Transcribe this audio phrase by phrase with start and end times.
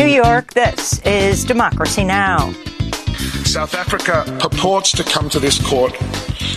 [0.00, 2.52] New York, this is Democracy Now!
[3.44, 5.92] South Africa purports to come to this court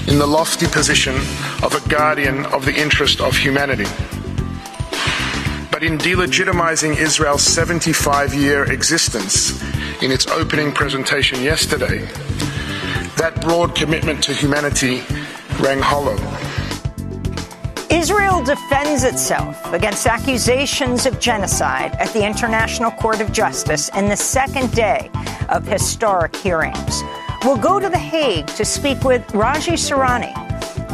[0.07, 1.13] in the lofty position
[1.61, 3.83] of a guardian of the interest of humanity.
[5.73, 9.61] But in delegitimizing Israel's 75 year existence
[10.01, 12.05] in its opening presentation yesterday,
[13.17, 15.03] that broad commitment to humanity
[15.59, 16.15] rang hollow.
[17.93, 24.17] Israel defends itself against accusations of genocide at the International Court of Justice in the
[24.17, 25.11] second day
[25.49, 27.03] of historic hearings.
[27.43, 30.33] We'll go to The Hague to speak with Raji Sourani,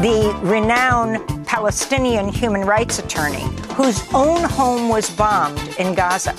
[0.02, 6.36] the renowned Palestinian human rights attorney whose own home was bombed in Gaza.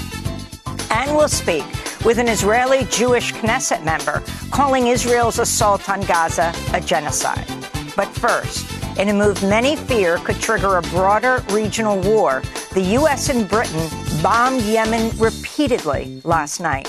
[0.91, 1.65] And we'll speak
[2.05, 7.60] with an Israeli Jewish Knesset member calling Israel's assault on Gaza a genocide.
[8.01, 8.66] But first,
[8.98, 13.29] in a move many fear could trigger a broader regional war, the U.S.
[13.29, 13.90] and Britain
[14.23, 16.88] bombed Yemen repeatedly last night.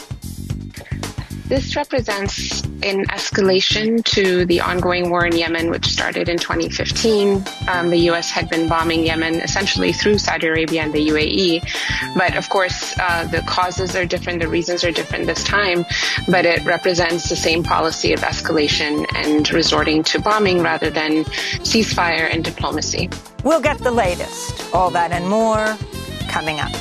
[1.51, 7.43] This represents an escalation to the ongoing war in Yemen, which started in 2015.
[7.67, 8.31] Um, the U.S.
[8.31, 12.15] had been bombing Yemen essentially through Saudi Arabia and the UAE.
[12.15, 15.83] But of course, uh, the causes are different, the reasons are different this time,
[16.29, 21.25] but it represents the same policy of escalation and resorting to bombing rather than
[21.65, 23.09] ceasefire and diplomacy.
[23.43, 24.73] We'll get the latest.
[24.73, 25.75] All that and more
[26.29, 26.71] coming up.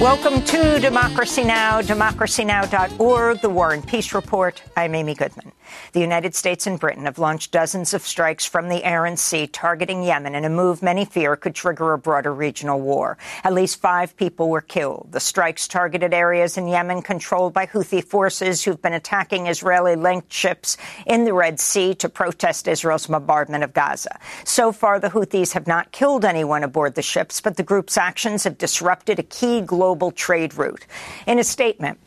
[0.00, 4.60] Welcome to Democracy Now!, democracynow.org, the War and Peace Report.
[4.76, 5.52] I'm Amy Goodman.
[5.92, 9.46] The United States and Britain have launched dozens of strikes from the air and sea
[9.46, 13.16] targeting Yemen in a move many fear could trigger a broader regional war.
[13.44, 15.08] At least five people were killed.
[15.12, 20.30] The strikes targeted areas in Yemen controlled by Houthi forces who've been attacking Israeli linked
[20.30, 24.18] ships in the Red Sea to protest Israel's bombardment of Gaza.
[24.44, 28.44] So far, the Houthis have not killed anyone aboard the ships, but the group's actions
[28.44, 29.83] have disrupted a key global
[30.16, 30.86] trade route.
[31.26, 31.98] In a statement,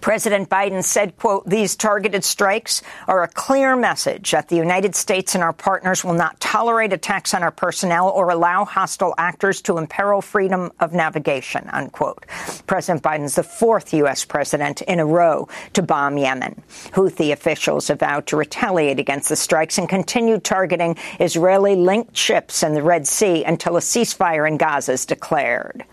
[0.00, 5.34] President Biden said, quote, these targeted strikes are a clear message that the United States
[5.34, 9.78] and our partners will not tolerate attacks on our personnel or allow hostile actors to
[9.78, 12.24] imperil freedom of navigation, unquote.
[12.66, 14.24] President Biden's the fourth U.S.
[14.24, 16.62] president in a row to bomb Yemen.
[16.92, 22.62] Houthi officials have vowed to retaliate against the strikes and continue targeting Israeli linked ships
[22.62, 25.84] in the Red Sea until a ceasefire in Gaza is declared.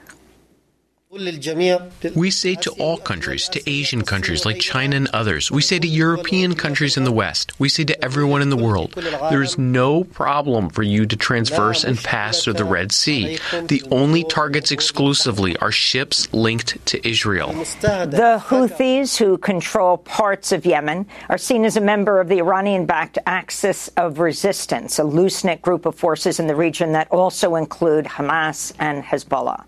[1.15, 5.87] We say to all countries, to Asian countries like China and others, we say to
[5.87, 8.91] European countries in the West, we say to everyone in the world,
[9.29, 13.39] there is no problem for you to transverse and pass through the Red Sea.
[13.67, 17.53] The only targets exclusively are ships linked to Israel.
[17.53, 22.85] The Houthis, who control parts of Yemen, are seen as a member of the Iranian
[22.85, 27.55] backed Axis of Resistance, a loose knit group of forces in the region that also
[27.55, 29.63] include Hamas and Hezbollah.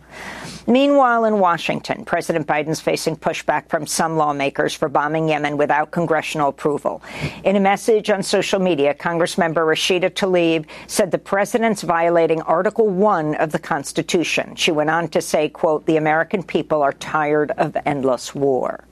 [0.69, 6.49] Meanwhile, in Washington, President Biden's facing pushback from some lawmakers for bombing Yemen without congressional
[6.49, 7.01] approval.
[7.45, 13.35] In a message on social media, Congressmember Rashida Tlaib said the president's violating Article 1
[13.35, 14.55] of the Constitution.
[14.55, 18.83] She went on to say, quote, the American people are tired of endless war.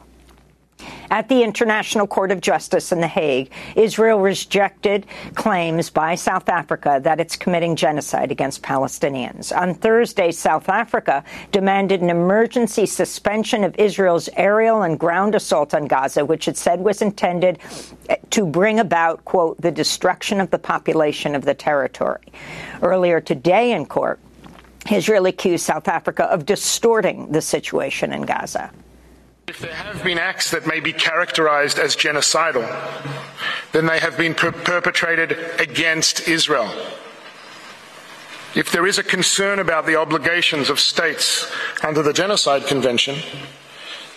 [1.09, 5.05] At the International Court of Justice in The Hague, Israel rejected
[5.35, 9.55] claims by South Africa that it's committing genocide against Palestinians.
[9.55, 15.85] On Thursday, South Africa demanded an emergency suspension of Israel's aerial and ground assault on
[15.85, 17.59] Gaza, which it said was intended
[18.09, 22.25] eh, to bring about, quote, the destruction of the population of the territory.
[22.81, 24.19] Earlier today in court,
[24.91, 28.71] Israel accused South Africa of distorting the situation in Gaza.
[29.47, 32.65] If there have been acts that may be characterized as genocidal,
[33.73, 36.71] then they have been per- perpetrated against Israel.
[38.55, 41.51] If there is a concern about the obligations of states
[41.83, 43.17] under the Genocide Convention,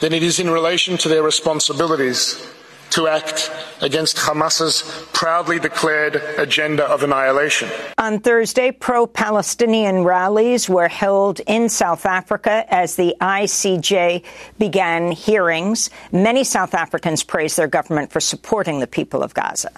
[0.00, 2.46] then it is in relation to their responsibilities
[2.90, 3.50] to act
[3.80, 4.82] against Hamas's
[5.12, 7.68] proudly declared agenda of annihilation.
[7.98, 14.24] On Thursday, pro Palestinian rallies were held in South Africa as the ICJ
[14.58, 15.90] began hearings.
[16.12, 19.70] Many South Africans praised their government for supporting the people of Gaza.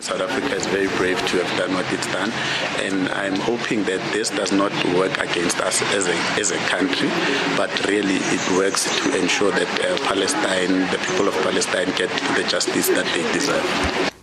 [0.00, 2.30] South Africa is very brave to have done what it's done,
[2.82, 7.08] and I'm hoping that this does not work against us as a, as a country,
[7.56, 12.44] but really it works to ensure that uh, Palestine, the people of Palestine, get the
[12.48, 14.13] justice that they deserve.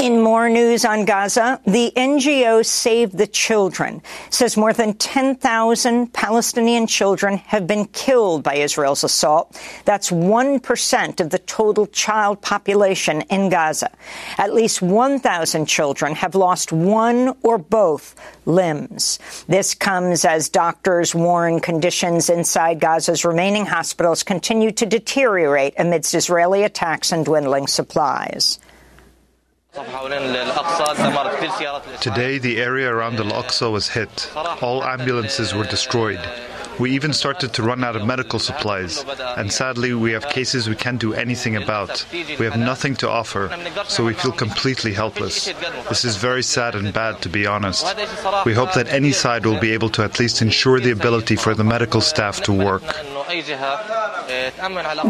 [0.00, 4.00] In more news on Gaza, the NGO Save the Children
[4.30, 9.60] says more than 10,000 Palestinian children have been killed by Israel's assault.
[9.84, 13.90] That's 1% of the total child population in Gaza.
[14.38, 18.14] At least 1,000 children have lost one or both
[18.46, 19.18] limbs.
[19.48, 26.62] This comes as doctors warn conditions inside Gaza's remaining hospitals continue to deteriorate amidst Israeli
[26.62, 28.58] attacks and dwindling supplies.
[32.00, 34.28] Today, the area around Al Aqsa was hit.
[34.62, 36.20] All ambulances were destroyed.
[36.80, 39.04] We even started to run out of medical supplies,
[39.36, 42.04] and sadly, we have cases we can't do anything about.
[42.12, 43.54] We have nothing to offer,
[43.86, 45.52] so we feel completely helpless.
[45.88, 47.86] This is very sad and bad, to be honest.
[48.44, 51.54] We hope that any side will be able to at least ensure the ability for
[51.54, 52.82] the medical staff to work.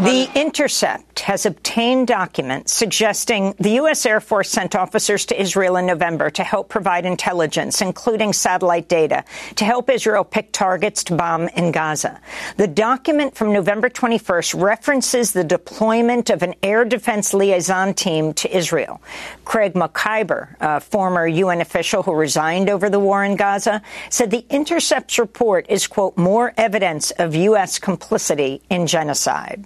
[0.03, 4.05] The Intercept has obtained documents suggesting the U.S.
[4.05, 9.25] Air Force sent officers to Israel in November to help provide intelligence, including satellite data,
[9.57, 12.21] to help Israel pick targets to bomb in Gaza.
[12.57, 18.55] The document from November 21st references the deployment of an air defense liaison team to
[18.55, 19.01] Israel.
[19.45, 24.45] Craig Mokhiber, a former UN official who resigned over the war in Gaza, said the
[24.51, 27.79] Intercept's report is, quote, more evidence of U.S.
[28.11, 29.65] complicity in genocide.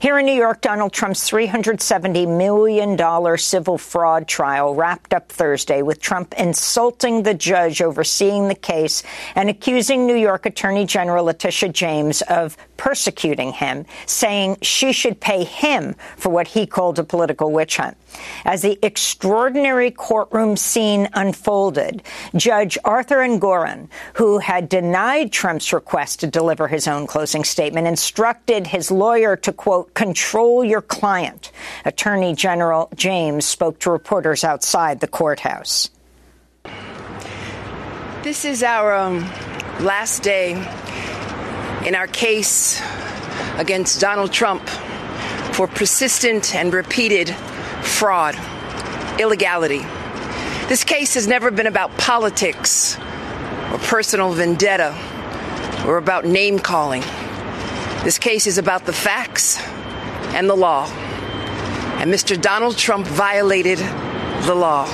[0.00, 6.00] Here in New York, Donald Trump's $370 million civil fraud trial wrapped up Thursday with
[6.00, 9.02] Trump insulting the judge overseeing the case
[9.34, 15.42] and accusing New York Attorney General Letitia James of persecuting him, saying she should pay
[15.42, 17.96] him for what he called a political witch hunt.
[18.44, 22.04] As the extraordinary courtroom scene unfolded,
[22.36, 28.68] Judge Arthur Engoron, who had denied Trump's request to deliver his own closing statement, instructed
[28.68, 31.52] his lawyer to, quote, control your client.
[31.84, 35.90] Attorney General James spoke to reporters outside the courthouse.
[38.22, 39.20] This is our um,
[39.80, 40.52] last day
[41.86, 42.82] in our case
[43.56, 44.68] against Donald Trump
[45.52, 47.30] for persistent and repeated
[47.82, 48.36] fraud,
[49.18, 49.84] illegality.
[50.68, 52.96] This case has never been about politics
[53.72, 54.94] or personal vendetta
[55.86, 57.02] or about name calling.
[58.04, 59.58] This case is about the facts
[60.34, 60.86] and the law.
[61.98, 62.40] And Mr.
[62.40, 64.86] Donald Trump violated the law.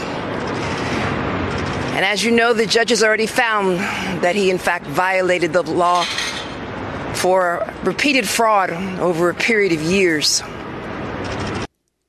[1.94, 3.78] And as you know, the judges already found
[4.22, 6.04] that he, in fact, violated the law
[7.14, 8.70] for repeated fraud
[9.00, 10.42] over a period of years.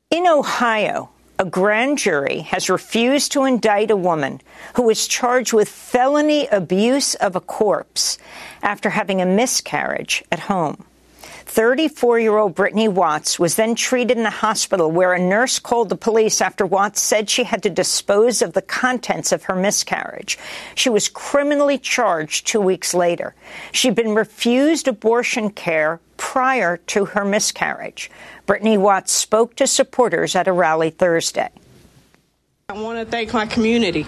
[0.10, 4.42] In Ohio, a grand jury has refused to indict a woman
[4.76, 8.18] who was charged with felony abuse of a corpse
[8.64, 10.84] after having a miscarriage at home.
[11.46, 15.90] 34 year old Brittany Watts was then treated in the hospital where a nurse called
[15.90, 20.38] the police after Watts said she had to dispose of the contents of her miscarriage.
[20.74, 23.36] She was criminally charged two weeks later.
[23.72, 28.10] She'd been refused abortion care prior to her miscarriage.
[28.46, 31.50] Brittany Watts spoke to supporters at a rally Thursday.
[32.70, 34.06] I want to thank my community,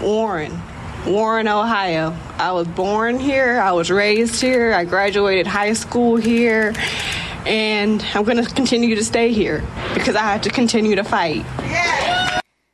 [0.00, 0.58] Warren,
[1.06, 2.16] Warren, Ohio.
[2.38, 6.72] I was born here, I was raised here, I graduated high school here,
[7.44, 9.62] and I'm going to continue to stay here
[9.92, 11.44] because I have to continue to fight.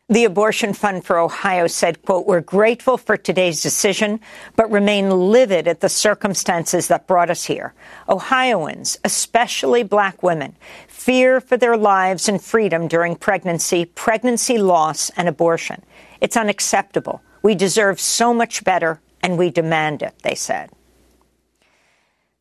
[0.08, 4.20] The Abortion Fund for Ohio said, quote, we're grateful for today's decision,
[4.54, 7.74] but remain livid at the circumstances that brought us here.
[8.08, 10.54] Ohioans, especially black women,
[10.86, 15.82] fear for their lives and freedom during pregnancy, pregnancy loss, and abortion.
[16.20, 17.22] It's unacceptable.
[17.42, 20.70] We deserve so much better, and we demand it, they said.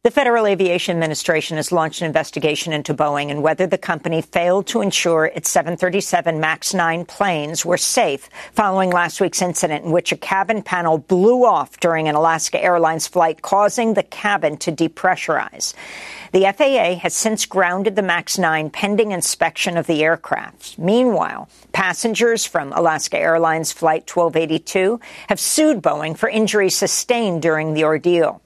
[0.01, 4.65] The Federal Aviation Administration has launched an investigation into Boeing and whether the company failed
[4.67, 10.13] to ensure its 737 MAX 9 planes were safe following last week's incident in which
[10.13, 15.73] a cabin panel blew off during an Alaska Airlines flight, causing the cabin to depressurize.
[16.31, 20.77] The FAA has since grounded the MAX 9 pending inspection of the aircraft.
[20.77, 27.83] Meanwhile, passengers from Alaska Airlines Flight 1282 have sued Boeing for injuries sustained during the
[27.83, 28.41] ordeal.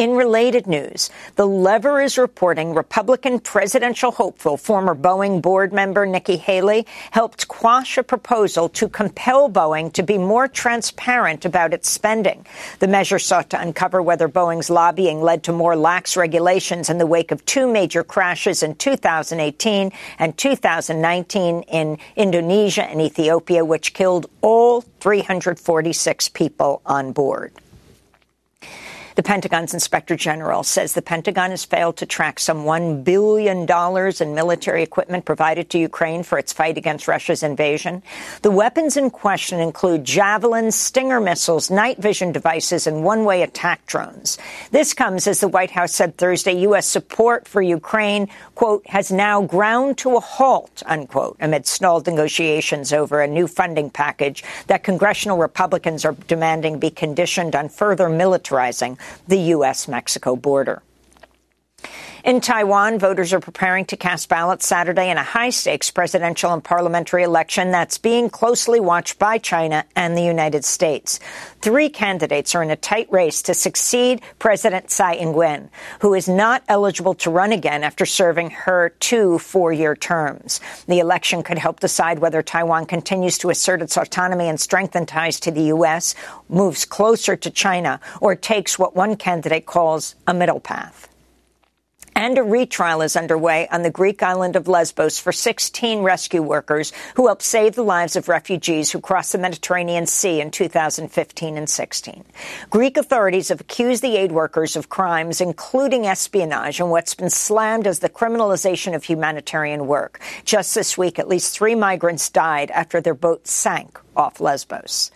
[0.00, 6.38] In related news, The Lever is reporting Republican presidential hopeful former Boeing board member Nikki
[6.38, 12.46] Haley helped quash a proposal to compel Boeing to be more transparent about its spending.
[12.78, 17.04] The measure sought to uncover whether Boeing's lobbying led to more lax regulations in the
[17.04, 24.30] wake of two major crashes in 2018 and 2019 in Indonesia and Ethiopia, which killed
[24.40, 27.52] all 346 people on board.
[29.20, 34.34] The Pentagon's inspector general says the Pentagon has failed to track some $1 billion in
[34.34, 38.02] military equipment provided to Ukraine for its fight against Russia's invasion.
[38.40, 43.84] The weapons in question include javelins, Stinger missiles, night vision devices, and one way attack
[43.84, 44.38] drones.
[44.70, 46.86] This comes as the White House said Thursday U.S.
[46.86, 53.20] support for Ukraine, quote, has now ground to a halt, unquote, amid stalled negotiations over
[53.20, 58.96] a new funding package that congressional Republicans are demanding be conditioned on further militarizing
[59.28, 59.88] the U.S.
[59.88, 60.82] Mexico border.
[62.22, 66.62] In Taiwan, voters are preparing to cast ballots Saturday in a high stakes presidential and
[66.62, 71.18] parliamentary election that's being closely watched by China and the United States.
[71.62, 76.28] Three candidates are in a tight race to succeed President Tsai Ing wen, who is
[76.28, 80.60] not eligible to run again after serving her two four year terms.
[80.86, 85.40] The election could help decide whether Taiwan continues to assert its autonomy and strengthen ties
[85.40, 86.14] to the U.S.,
[86.50, 91.09] moves closer to China, or takes what one candidate calls a middle path.
[92.20, 96.92] And a retrial is underway on the Greek island of Lesbos for 16 rescue workers
[97.14, 101.66] who helped save the lives of refugees who crossed the Mediterranean Sea in 2015 and
[101.66, 102.24] 16.
[102.68, 107.86] Greek authorities have accused the aid workers of crimes, including espionage and what's been slammed
[107.86, 110.20] as the criminalization of humanitarian work.
[110.44, 115.10] Just this week, at least three migrants died after their boat sank off Lesbos.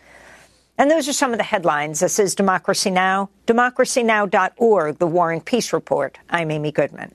[0.76, 2.00] And those are some of the headlines.
[2.00, 6.18] This is Democracy Now!, democracynow.org, The War and Peace Report.
[6.28, 7.14] I'm Amy Goodman.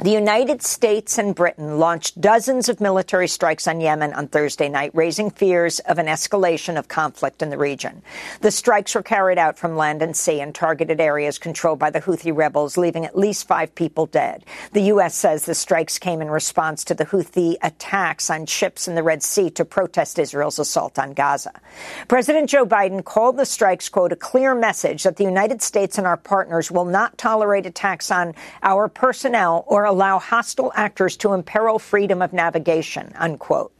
[0.00, 4.92] The United States and Britain launched dozens of military strikes on Yemen on Thursday night,
[4.94, 8.00] raising fears of an escalation of conflict in the region.
[8.40, 12.00] The strikes were carried out from land and sea and targeted areas controlled by the
[12.00, 14.44] Houthi rebels, leaving at least five people dead.
[14.72, 15.16] The U.S.
[15.16, 19.24] says the strikes came in response to the Houthi attacks on ships in the Red
[19.24, 21.60] Sea to protest Israel's assault on Gaza.
[22.06, 26.06] President Joe Biden called the strikes, quote, a clear message that the United States and
[26.06, 31.78] our partners will not tolerate attacks on our personnel or allow hostile actors to imperil
[31.78, 33.72] freedom of navigation, unquote.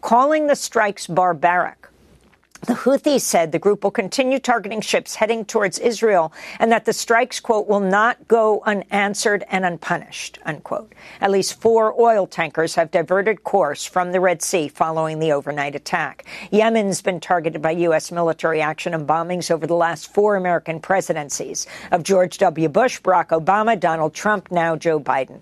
[0.00, 1.77] Calling the strikes barbaric,
[2.62, 6.92] the Houthis said the group will continue targeting ships heading towards Israel and that the
[6.92, 10.92] strikes, quote, will not go unanswered and unpunished, unquote.
[11.20, 15.76] At least four oil tankers have diverted course from the Red Sea following the overnight
[15.76, 16.24] attack.
[16.50, 18.10] Yemen's been targeted by U.S.
[18.10, 22.68] military action and bombings over the last four American presidencies of George W.
[22.68, 25.40] Bush, Barack Obama, Donald Trump, now Joe Biden.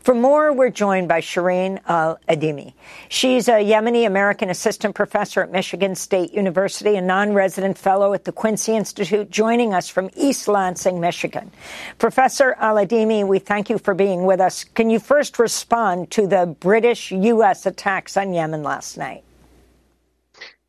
[0.00, 2.72] For more, we're joined by Shireen Al Adeimi.
[3.08, 8.24] She's a Yemeni American assistant professor at Michigan State University, a non resident fellow at
[8.24, 11.50] the Quincy Institute, joining us from East Lansing, Michigan.
[11.98, 14.64] Professor Al Adeimi, we thank you for being with us.
[14.64, 17.66] Can you first respond to the British U.S.
[17.66, 19.24] attacks on Yemen last night?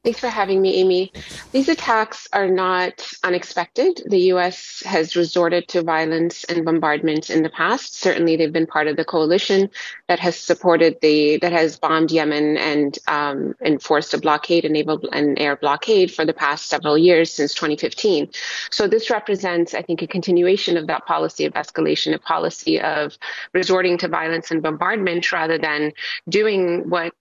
[0.10, 1.14] Thanks for having me, Amy.
[1.52, 4.02] These attacks are not unexpected.
[4.08, 4.82] The U.S.
[4.84, 7.94] has resorted to violence and bombardment in the past.
[7.94, 9.70] Certainly, they've been part of the coalition
[10.08, 15.38] that has supported the that has bombed Yemen and um, enforced a blockade, enabled an
[15.38, 18.32] air blockade for the past several years since 2015.
[18.72, 23.16] So this represents, I think, a continuation of that policy of escalation, a policy of
[23.54, 25.92] resorting to violence and bombardment rather than
[26.28, 27.14] doing what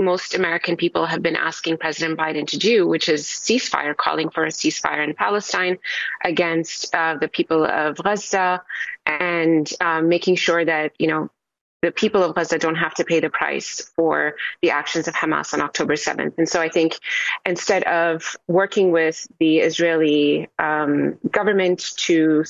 [0.00, 4.44] most American people have been asking President Biden to do, which is ceasefire, calling for
[4.44, 5.78] a ceasefire in Palestine
[6.24, 8.62] against uh, the people of Gaza
[9.06, 11.30] and um, making sure that, you know,
[11.82, 15.54] the people of Gaza don't have to pay the price for the actions of Hamas
[15.54, 16.36] on October 7th.
[16.36, 16.98] And so I think
[17.46, 22.44] instead of working with the Israeli um, government to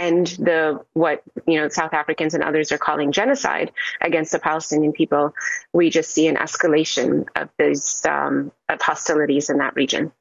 [0.00, 4.92] end the what you know South Africans and others are calling genocide against the Palestinian
[4.92, 5.34] people,
[5.72, 10.12] we just see an escalation of these um, of hostilities in that region.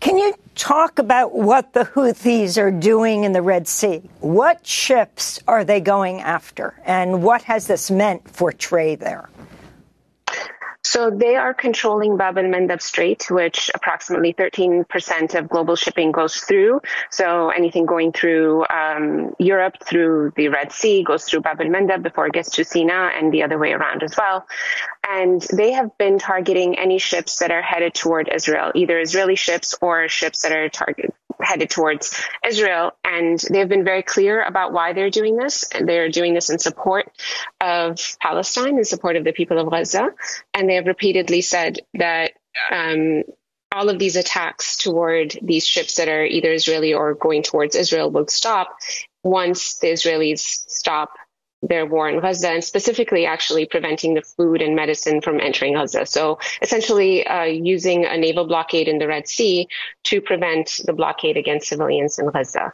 [0.00, 4.02] Can you talk about what the Houthis are doing in the Red Sea?
[4.20, 9.28] What ships are they going after, and what has this meant for trade there?
[10.86, 16.36] So they are controlling Bab el Mandeb Strait, which approximately 13% of global shipping goes
[16.36, 16.80] through.
[17.10, 22.04] So anything going through um, Europe through the Red Sea goes through Bab el Mandeb
[22.04, 24.46] before it gets to Sina and the other way around as well.
[25.08, 29.74] And they have been targeting any ships that are headed toward Israel, either Israeli ships
[29.80, 32.92] or ships that are target, headed towards Israel.
[33.04, 35.64] And they've been very clear about why they're doing this.
[35.78, 37.10] They're doing this in support
[37.60, 40.10] of Palestine, in support of the people of Gaza.
[40.54, 42.32] And they have repeatedly said that
[42.70, 43.22] um,
[43.72, 48.10] all of these attacks toward these ships that are either Israeli or going towards Israel
[48.10, 48.76] will stop
[49.22, 51.10] once the Israelis stop
[51.62, 56.06] their war in Gaza and specifically actually preventing the food and medicine from entering Gaza.
[56.06, 59.68] So essentially uh, using a naval blockade in the Red Sea
[60.04, 62.72] to prevent the blockade against civilians in Gaza.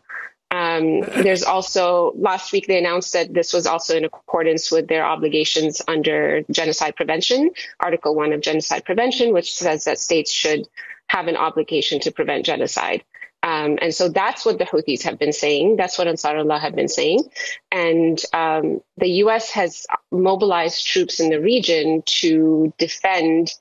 [0.50, 5.02] Um, there's also last week they announced that this was also in accordance with their
[5.02, 10.68] obligations under genocide prevention, Article 1 of genocide prevention, which says that states should
[11.06, 13.02] have an obligation to prevent genocide.
[13.42, 15.76] Um, and so that's what the Houthis have been saying.
[15.76, 17.24] That's what Ansarullah have been saying.
[17.70, 19.50] And um, the U.S.
[19.50, 23.52] has mobilized troops in the region to defend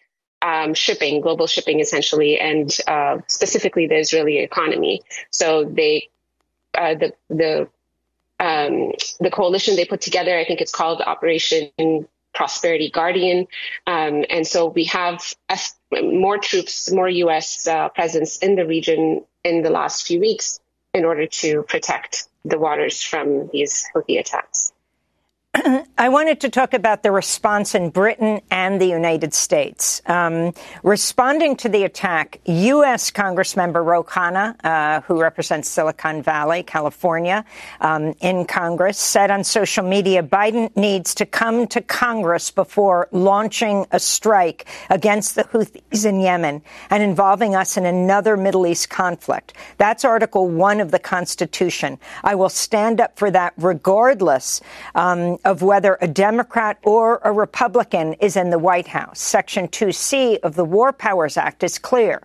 [0.44, 5.02] um, shipping, global shipping essentially, and uh, specifically the Israeli economy.
[5.32, 6.10] So they,
[6.76, 7.68] uh, the the
[8.40, 13.48] um, the coalition they put together, I think it's called Operation Prosperity Guardian.
[13.86, 15.22] Um, and so we have
[15.92, 17.68] more troops, more U.S.
[17.68, 20.60] Uh, presence in the region in the last few weeks
[20.94, 24.71] in order to protect the waters from these Houthi attacks.
[25.54, 30.02] I wanted to talk about the response in Britain and the United States.
[30.06, 33.12] Um, responding to the attack, U.S.
[33.12, 37.44] Congressmember Ro Khanna, uh, who represents Silicon Valley, California,
[37.82, 43.86] um, in Congress, said on social media Biden needs to come to Congress before launching
[43.92, 49.54] a strike against the Houthis in Yemen and involving us in another Middle East conflict.
[49.78, 52.00] That's Article 1 of the Constitution.
[52.24, 54.62] I will stand up for that regardless
[54.96, 59.20] um, of whether a Democrat or a Republican is in the White House.
[59.20, 62.22] Section 2C of the War Powers Act is clear.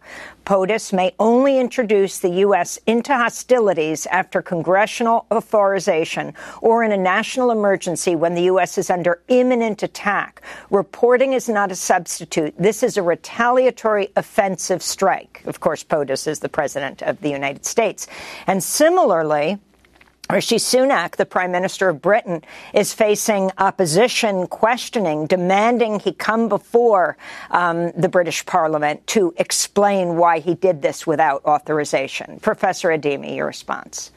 [0.46, 2.78] POTUS may only introduce the U.S.
[2.86, 8.78] into hostilities after congressional authorization or in a national emergency when the U.S.
[8.78, 10.40] is under imminent attack.
[10.70, 12.54] Reporting is not a substitute.
[12.56, 15.42] This is a retaliatory offensive strike.
[15.46, 18.06] Of course, POTUS is the President of the United States.
[18.46, 19.58] And similarly,
[20.30, 22.42] Rishi Sunak, the Prime Minister of Britain,
[22.74, 27.16] is facing opposition questioning, demanding he come before
[27.52, 32.40] um, the British Parliament to explain why he did this without authorization.
[32.40, 34.10] Professor Adeimi, your response.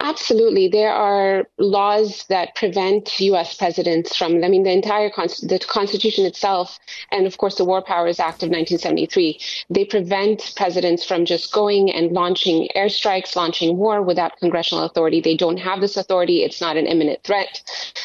[0.00, 0.68] Absolutely.
[0.68, 3.54] There are laws that prevent U.S.
[3.54, 6.78] presidents from, I mean, the entire the Constitution itself,
[7.10, 11.90] and of course the War Powers Act of 1973, they prevent presidents from just going
[11.90, 15.20] and launching airstrikes, launching war without congressional authority.
[15.20, 16.44] They don't have this authority.
[16.44, 17.62] It's not an imminent threat.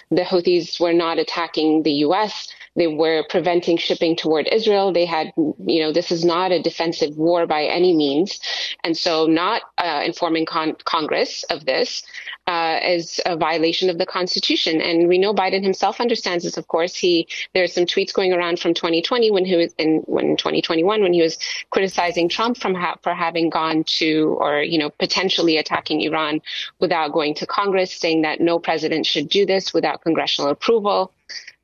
[0.10, 2.48] The Houthis were not attacking the U.S.
[2.76, 4.94] They were preventing shipping toward Israel.
[4.94, 8.40] They had, you know, this is not a defensive war by any means.
[8.84, 12.04] And so not uh, informing con- Congress of this
[12.48, 14.82] uh, is a violation of the Constitution.
[14.82, 16.96] And we know Biden himself understands this, of course.
[16.96, 21.02] He, there are some tweets going around from 2020 when he was in, when 2021,
[21.02, 21.38] when he was
[21.72, 26.42] criticizing Trump from ha- for having gone to, or, you know, potentially attacking Iran
[26.80, 31.12] without going to Congress, saying that no president should do this without congressional approval.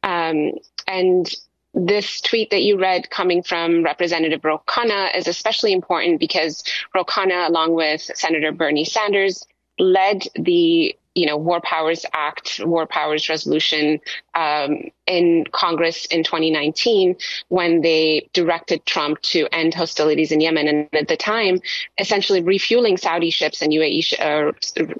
[0.03, 0.51] Um,
[0.87, 1.29] and
[1.73, 6.63] this tweet that you read coming from Representative Ro Khanna is especially important because
[6.95, 9.45] Ro Khanna, along with Senator Bernie Sanders,
[9.77, 13.99] led the you know War Powers Act, War Powers Resolution
[14.33, 17.15] um, in Congress in 2019
[17.49, 21.61] when they directed Trump to end hostilities in Yemen, and at the time,
[21.99, 24.51] essentially refueling Saudi ships and UAE sh- uh,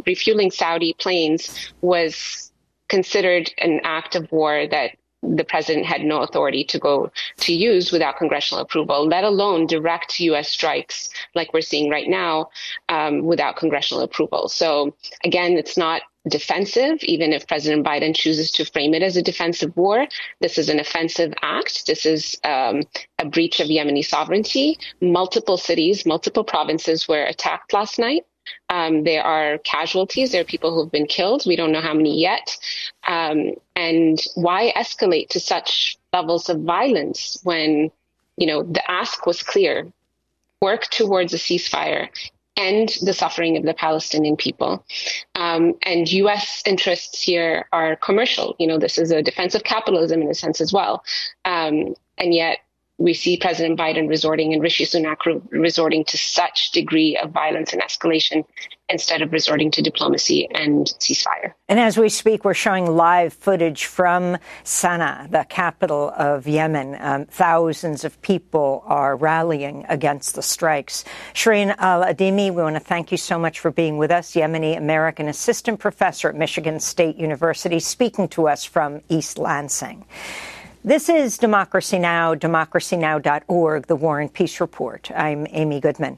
[0.05, 2.51] refueling Saudi planes was
[2.87, 4.91] considered an act of war that
[5.23, 10.19] the president had no authority to go to use without congressional approval, let alone direct
[10.19, 10.49] U.S.
[10.49, 12.49] strikes like we're seeing right now
[12.89, 14.47] um, without congressional approval.
[14.47, 19.21] So again, it's not defensive, even if President Biden chooses to frame it as a
[19.21, 20.07] defensive war.
[20.41, 21.87] This is an offensive act.
[21.87, 22.83] This is um,
[23.17, 24.77] a breach of Yemeni sovereignty.
[25.01, 28.25] Multiple cities, multiple provinces were attacked last night.
[28.69, 30.31] Um, there are casualties.
[30.31, 31.43] There are people who've been killed.
[31.45, 32.57] We don't know how many yet.
[33.05, 37.91] Um, and why escalate to such levels of violence when,
[38.37, 39.91] you know, the ask was clear:
[40.61, 42.09] work towards a ceasefire,
[42.57, 44.83] end the suffering of the Palestinian people.
[45.35, 46.63] Um, and U.S.
[46.65, 48.55] interests here are commercial.
[48.59, 51.03] You know, this is a defense of capitalism in a sense as well.
[51.45, 52.59] Um, and yet
[52.97, 55.17] we see President Biden resorting and Rishi Sunak
[55.51, 58.43] resorting to such degree of violence and escalation
[58.89, 61.53] instead of resorting to diplomacy and ceasefire.
[61.67, 66.97] And as we speak, we're showing live footage from Sana'a, the capital of Yemen.
[66.99, 71.03] Um, thousands of people are rallying against the strikes.
[71.33, 74.77] Shireen Al Adeimi, we want to thank you so much for being with us, Yemeni
[74.77, 80.05] American assistant professor at Michigan State University, speaking to us from East Lansing.
[80.87, 85.11] This is Democracy Now!, democracynow.org, the War and Peace Report.
[85.13, 86.17] I'm Amy Goodman.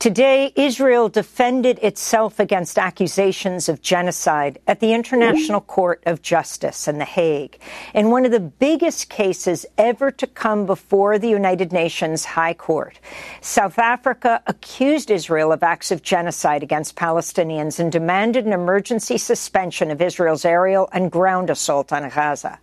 [0.00, 6.96] Today, Israel defended itself against accusations of genocide at the International Court of Justice in
[6.96, 7.60] The Hague,
[7.92, 12.98] in one of the biggest cases ever to come before the United Nations High Court.
[13.42, 19.90] South Africa accused Israel of acts of genocide against Palestinians and demanded an emergency suspension
[19.90, 22.58] of Israel's aerial and ground assault on Gaza.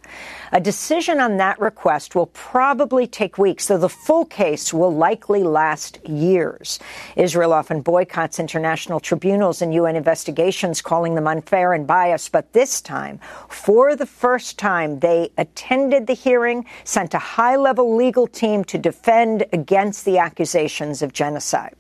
[0.52, 5.44] A decision on that request will probably take weeks, though the full case will likely
[5.44, 6.80] last years.
[7.28, 12.32] Israel often boycotts international tribunals and UN investigations, calling them unfair and biased.
[12.32, 17.98] But this time, for the first time, they attended the hearing, sent a high level
[17.98, 21.76] legal team to defend against the accusations of genocide.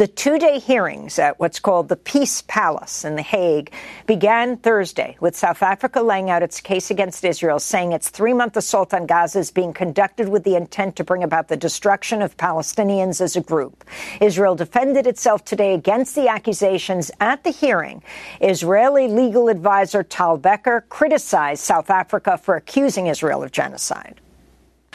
[0.00, 3.70] The two day hearings at what's called the Peace Palace in The Hague
[4.06, 8.56] began Thursday with South Africa laying out its case against Israel, saying its three month
[8.56, 12.34] assault on Gaza is being conducted with the intent to bring about the destruction of
[12.38, 13.84] Palestinians as a group.
[14.22, 18.02] Israel defended itself today against the accusations at the hearing.
[18.40, 24.18] Israeli legal advisor Tal Becker criticized South Africa for accusing Israel of genocide.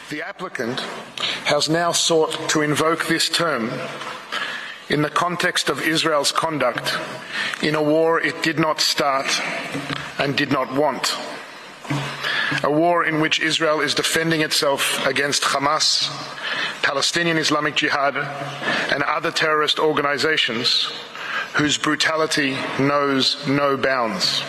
[0.10, 0.80] The applicant
[1.46, 3.70] has now sought to invoke this term
[4.90, 6.98] in the context of Israel's conduct
[7.62, 9.26] in a war it did not start
[10.20, 11.16] and did not want.
[12.64, 16.10] A war in which Israel is defending itself against Hamas,
[16.84, 18.16] Palestinian Islamic Jihad,
[18.94, 20.92] and other terrorist organizations
[21.56, 24.44] whose brutality knows no bounds.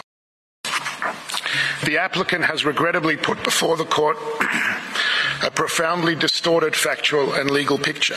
[1.85, 4.16] The applicant has regrettably put before the court
[5.44, 8.16] a profoundly distorted factual and legal picture.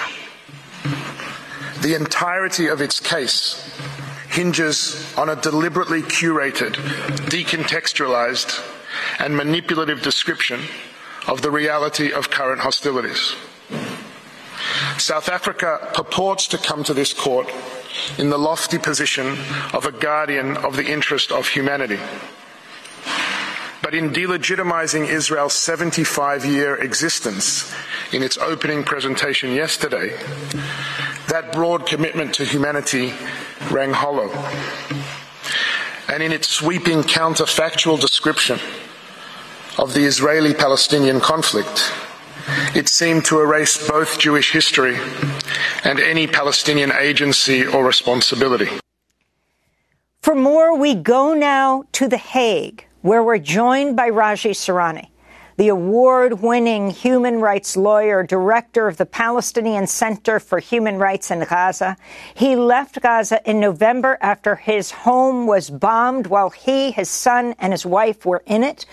[1.82, 3.63] The entirety of its case
[4.30, 6.74] hinges on a deliberately curated,
[7.30, 8.62] decontextualized,
[9.20, 10.62] and manipulative description
[11.28, 13.36] of the reality of current hostilities.
[14.98, 17.50] South Africa purports to come to this court
[18.18, 19.38] in the lofty position
[19.74, 22.00] of a guardian of the interest of humanity.
[23.82, 27.74] But in delegitimizing Israel's 75 year existence
[28.12, 30.18] in its opening presentation yesterday,
[31.30, 33.13] that broad commitment to humanity
[33.72, 34.30] rang hollow.
[36.08, 38.60] And in its sweeping counterfactual description
[39.78, 41.92] of the Israeli Palestinian conflict,
[42.76, 44.98] it seemed to erase both Jewish history
[45.84, 48.70] and any Palestinian agency or responsibility.
[50.22, 55.10] For more, we go now to The Hague, where we're joined by Raji Sourani
[55.60, 61.41] the award winning human rights lawyer, director of the Palestinian Center for Human Rights in
[61.41, 61.98] Gaza.
[62.34, 67.74] He left Gaza in November after his home was bombed while he, his son, and
[67.74, 68.86] his wife were in it.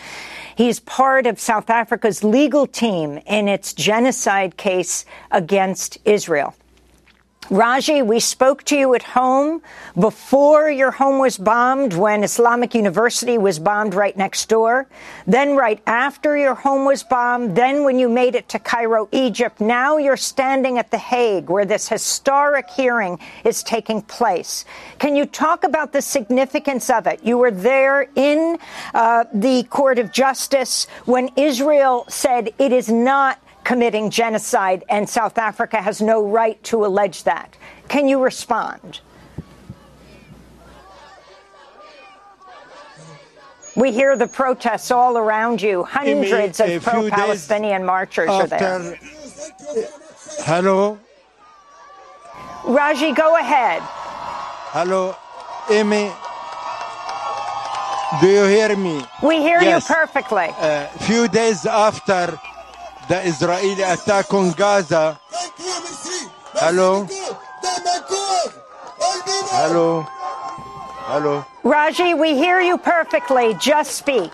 [0.57, 6.53] He's part of South Africa's legal team in its genocide case against Israel.
[7.51, 9.63] Raji, we spoke to you at home
[9.99, 14.89] before your home was bombed when Islamic University was bombed right next door.
[15.29, 17.55] Then right after your home was bombed.
[17.55, 19.61] Then when you made it to Cairo, Egypt.
[19.61, 24.65] Now you're standing at The Hague where this historic hearing is taking place.
[24.99, 27.21] Can you talk about the significance of it?
[27.23, 28.59] You were there in
[28.93, 35.39] uh, the Court of Justice when Israel said it is not committing genocide, and South
[35.39, 37.57] Africa has no right to allege that.
[37.89, 39.01] Can you respond?
[43.75, 45.83] We hear the protests all around you.
[45.83, 48.99] Hundreds of pro Palestinian marchers are there.
[50.51, 50.99] Hello?
[52.65, 53.83] Raji, go ahead.
[54.77, 55.17] Hello,
[55.69, 56.13] Amy.
[58.21, 59.05] Do you hear me?
[59.25, 59.89] We hear yes.
[59.89, 60.49] you perfectly.
[60.55, 62.39] A uh, few days after
[63.09, 65.21] the Israeli attack on Gaza.
[66.59, 67.07] Hello?
[69.51, 70.07] Hello?
[71.09, 71.45] Hello?
[71.63, 73.55] Raji, we hear you perfectly.
[73.55, 74.33] Just speak.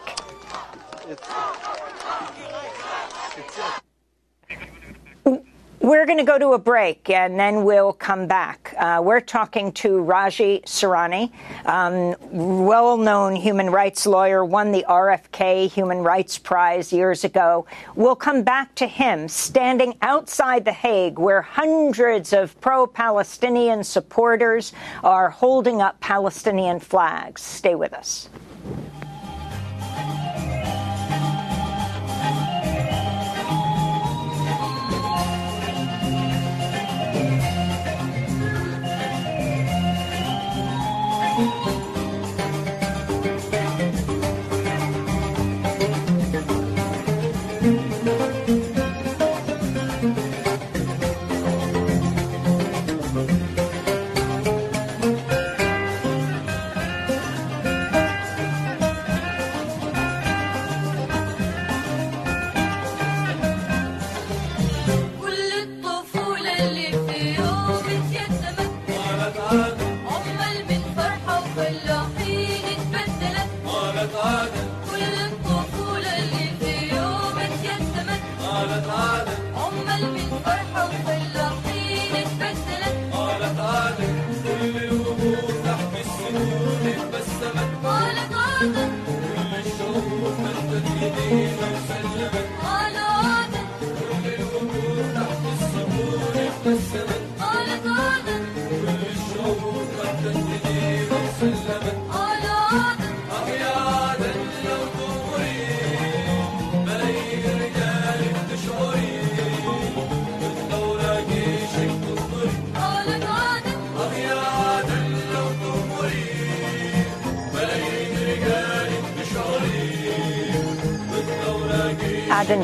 [5.82, 8.72] We're going to go to a break and then we'll come back.
[8.78, 11.32] Uh, we're talking to Raji Sourani,
[11.66, 17.66] um, well known human rights lawyer, won the RFK Human Rights Prize years ago.
[17.96, 24.72] We'll come back to him standing outside The Hague where hundreds of pro Palestinian supporters
[25.02, 27.42] are holding up Palestinian flags.
[27.42, 28.28] Stay with us.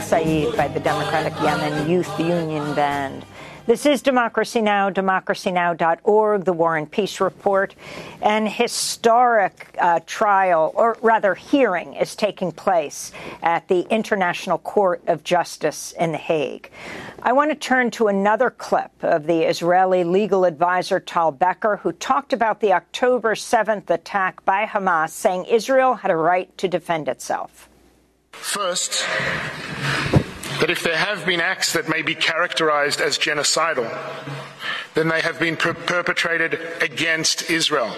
[0.08, 3.26] Said by the Democratic Yemen Youth Union Band.
[3.66, 7.74] This is Democracy Now!, democracynow.org, the War and Peace Report.
[8.22, 15.24] An historic uh, trial, or rather hearing, is taking place at the International Court of
[15.24, 16.70] Justice in The Hague.
[17.22, 21.92] I want to turn to another clip of the Israeli legal advisor Tal Becker, who
[21.92, 27.08] talked about the October 7th attack by Hamas, saying Israel had a right to defend
[27.08, 27.67] itself.
[28.40, 29.04] First,
[30.60, 33.88] that if there have been acts that may be characterized as genocidal,
[34.94, 37.94] then they have been per- perpetrated against Israel.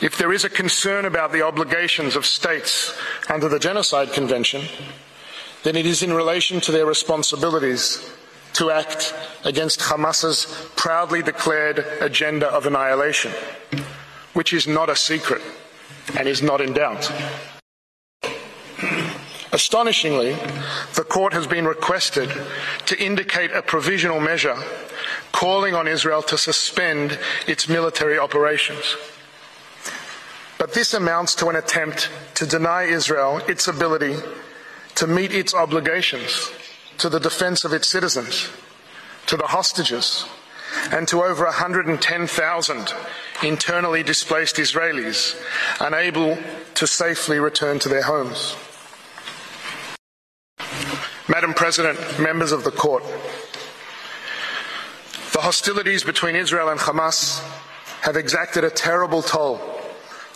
[0.00, 2.98] If there is a concern about the obligations of states
[3.28, 4.62] under the Genocide Convention,
[5.62, 8.10] then it is in relation to their responsibilities
[8.54, 13.32] to act against Hamas's proudly declared agenda of annihilation,
[14.32, 15.42] which is not a secret
[16.18, 17.10] and is not in doubt.
[19.52, 20.32] Astonishingly,
[20.94, 22.32] the court has been requested
[22.86, 24.56] to indicate a provisional measure
[25.30, 28.96] calling on Israel to suspend its military operations.
[30.56, 34.16] But this amounts to an attempt to deny Israel its ability
[34.94, 36.50] to meet its obligations
[36.98, 38.48] to the defense of its citizens,
[39.26, 40.24] to the hostages,
[40.90, 42.94] and to over 110,000
[43.42, 45.36] internally displaced Israelis
[45.80, 46.38] unable
[46.74, 48.54] to safely return to their homes.
[51.28, 53.04] Madam President, members of the court,
[55.32, 57.40] the hostilities between Israel and Hamas
[58.02, 59.60] have exacted a terrible toll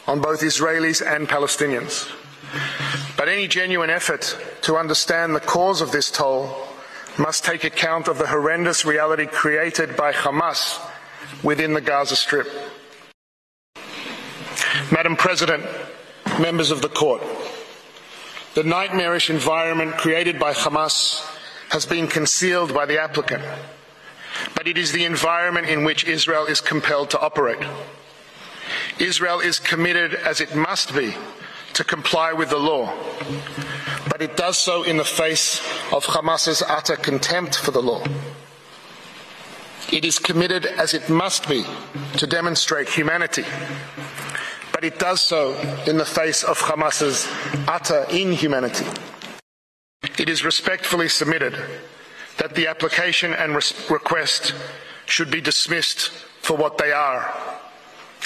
[0.07, 2.11] on both Israelis and Palestinians.
[3.17, 6.67] But any genuine effort to understand the cause of this toll
[7.19, 10.81] must take account of the horrendous reality created by Hamas
[11.43, 12.49] within the Gaza Strip.
[14.93, 15.65] Madam President,
[16.39, 17.23] members of the court,
[18.57, 21.23] the nightmarish environment created by Hamas
[21.69, 23.45] has been concealed by the applicant,
[24.55, 27.63] but it is the environment in which Israel is compelled to operate.
[28.99, 31.15] Israel is committed, as it must be,
[31.75, 32.91] to comply with the law,
[34.09, 35.61] but it does so in the face
[35.93, 38.03] of Hamas's utter contempt for the law.
[39.93, 41.67] It is committed, as it must be,
[42.17, 43.45] to demonstrate humanity,
[44.77, 45.55] but it does so
[45.87, 47.27] in the face of Hamas's
[47.67, 48.85] utter inhumanity.
[50.19, 51.57] It is respectfully submitted
[52.37, 54.53] that the application and request
[55.07, 56.11] should be dismissed
[56.43, 57.35] for what they are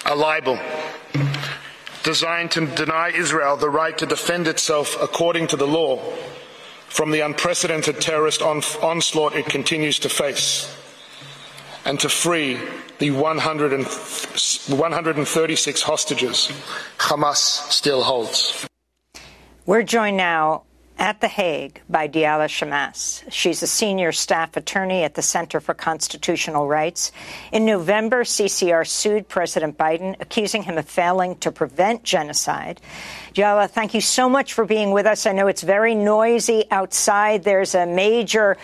[0.06, 0.58] a libel
[2.02, 6.02] designed to deny Israel the right to defend itself according to the law
[6.88, 10.74] from the unprecedented terrorist on- onslaught it continues to face
[11.84, 12.58] and to free
[12.98, 16.50] the 136 hostages
[16.98, 18.66] Hamas still holds.
[19.66, 20.62] We're joined now
[21.00, 23.24] at The Hague by Diala Shamas.
[23.32, 27.10] She's a senior staff attorney at the Center for Constitutional Rights.
[27.52, 32.82] In November, CCR sued President Biden, accusing him of failing to prevent genocide.
[33.34, 35.24] Diala, thank you so much for being with us.
[35.24, 37.44] I know it's very noisy outside.
[37.44, 38.56] There's a major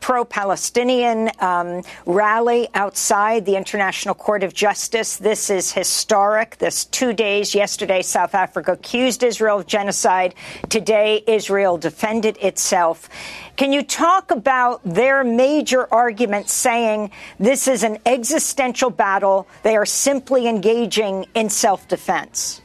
[0.00, 5.18] pro Palestinian um, rally outside the International Court of Justice.
[5.18, 6.58] This is historic.
[6.58, 7.54] This two days.
[7.54, 10.34] Yesterday, South Africa accused Israel of genocide.
[10.68, 13.08] Today, Israel defended itself.
[13.56, 19.46] Can you talk about their major argument saying this is an existential battle?
[19.62, 22.61] They are simply engaging in self defense?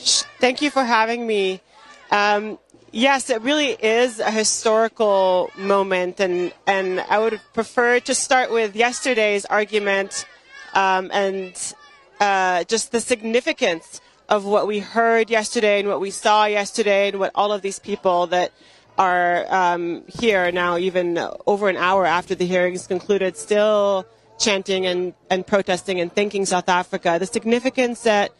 [0.00, 1.60] Thank you for having me.
[2.10, 2.58] Um,
[2.90, 8.74] yes, it really is a historical moment, and, and I would prefer to start with
[8.74, 10.24] yesterday's argument
[10.74, 11.54] um, and
[12.18, 17.18] uh, just the significance of what we heard yesterday and what we saw yesterday, and
[17.18, 18.52] what all of these people that
[18.96, 24.06] are um, here now, even over an hour after the hearings concluded, still
[24.38, 27.18] chanting and, and protesting and thanking South Africa.
[27.18, 28.30] The significance that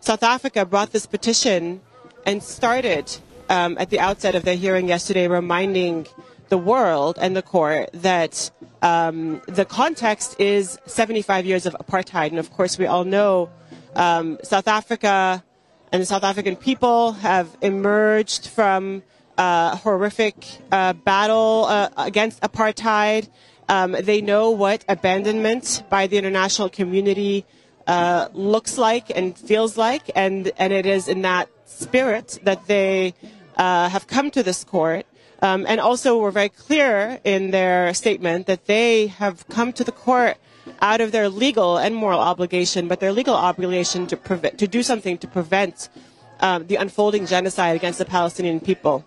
[0.00, 1.82] South Africa brought this petition
[2.24, 3.14] and started
[3.50, 6.06] um, at the outset of their hearing yesterday, reminding
[6.48, 12.28] the world and the court that um, the context is 75 years of apartheid.
[12.28, 13.50] And of course, we all know
[13.94, 15.44] um, South Africa
[15.92, 19.02] and the South African people have emerged from
[19.36, 23.28] a horrific uh, battle uh, against apartheid.
[23.68, 27.44] Um, they know what abandonment by the international community
[27.86, 33.14] uh, looks like and feels like, and and it is in that spirit that they
[33.56, 35.06] uh, have come to this court.
[35.42, 39.92] Um, and also, were very clear in their statement that they have come to the
[39.92, 40.36] court
[40.82, 44.82] out of their legal and moral obligation, but their legal obligation to, prevent, to do
[44.82, 45.88] something to prevent
[46.40, 49.04] um, the unfolding genocide against the Palestinian people.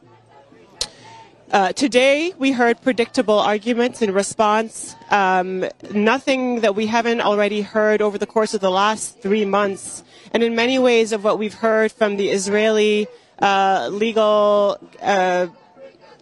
[1.53, 4.95] Uh, today, we heard predictable arguments in response.
[5.11, 10.03] Um, nothing that we haven't already heard over the course of the last three months.
[10.31, 13.05] And in many ways, of what we've heard from the Israeli
[13.37, 15.45] uh, legal uh,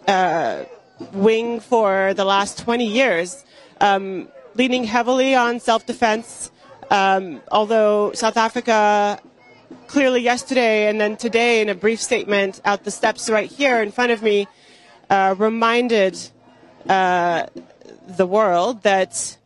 [0.05, 0.65] uh
[1.13, 3.45] wing for the last 20 years,
[3.79, 6.51] um, leaning heavily on self defense.
[6.89, 9.17] Um, although South Africa
[9.87, 13.93] clearly yesterday and then today in a brief statement out the steps right here in
[13.93, 14.45] front of me
[15.12, 16.17] uh, reminded
[16.88, 17.45] uh,
[18.08, 19.38] the world that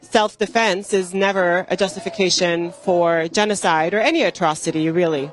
[0.00, 5.30] self defense is never a justification for genocide or any atrocity, really.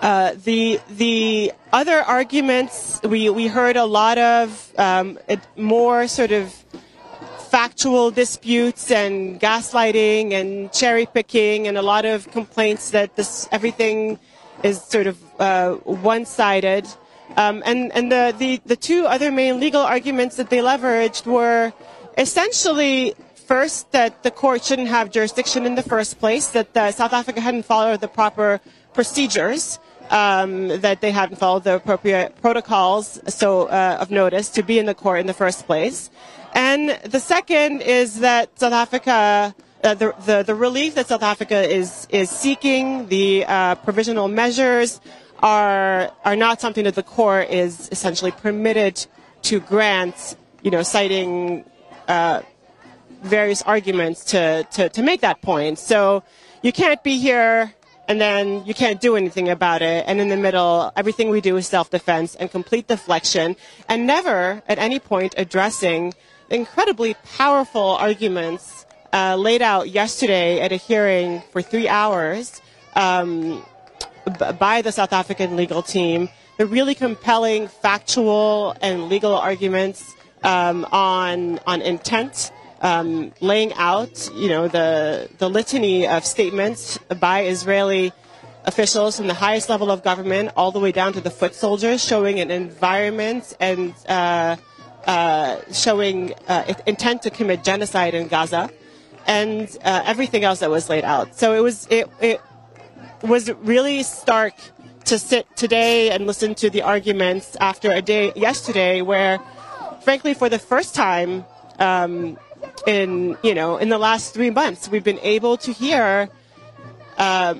[0.00, 5.18] Uh, the the other arguments we we heard a lot of um,
[5.56, 6.44] more sort of
[7.50, 14.18] factual disputes and gaslighting and cherry picking and a lot of complaints that this everything
[14.62, 16.86] is sort of uh, one sided.
[17.36, 21.72] Um, and and the, the, the two other main legal arguments that they leveraged were
[22.16, 27.12] essentially first that the court shouldn't have jurisdiction in the first place, that uh, South
[27.12, 28.60] Africa hadn't followed the proper
[28.92, 29.78] procedures,
[30.10, 34.86] um, that they hadn't followed the appropriate protocols so uh, of notice to be in
[34.86, 36.10] the court in the first place,
[36.54, 39.54] and the second is that South Africa.
[39.84, 45.00] Uh, the, the, the relief that South Africa is is seeking, the uh, provisional measures,
[45.40, 49.06] are are not something that the court is essentially permitted
[49.42, 51.64] to grant, you know, citing
[52.08, 52.42] uh,
[53.22, 55.78] various arguments to, to, to make that point.
[55.78, 56.22] So
[56.62, 57.74] you can't be here
[58.08, 60.04] and then you can't do anything about it.
[60.06, 63.56] And in the middle, everything we do is self-defense and complete deflection
[63.88, 66.14] and never at any point addressing
[66.50, 72.60] incredibly powerful arguments uh, laid out yesterday at a hearing for three hours
[72.94, 73.62] um,
[74.28, 76.28] by the South African legal team.
[76.56, 84.48] The really compelling factual and legal arguments um, on on intent, um, laying out you
[84.48, 88.12] know the the litany of statements by Israeli
[88.64, 92.04] officials from the highest level of government all the way down to the foot soldiers,
[92.04, 94.56] showing an environment and uh,
[95.06, 98.70] uh, showing uh, intent to commit genocide in Gaza,
[99.26, 101.36] and uh, everything else that was laid out.
[101.36, 102.40] So it was it, it
[103.22, 104.54] was really stark
[105.04, 109.40] to sit today and listen to the arguments after a day yesterday where,
[110.02, 111.44] frankly, for the first time
[111.78, 112.38] um,
[112.86, 116.28] in you know in the last three months, we've been able to hear
[117.16, 117.54] uh,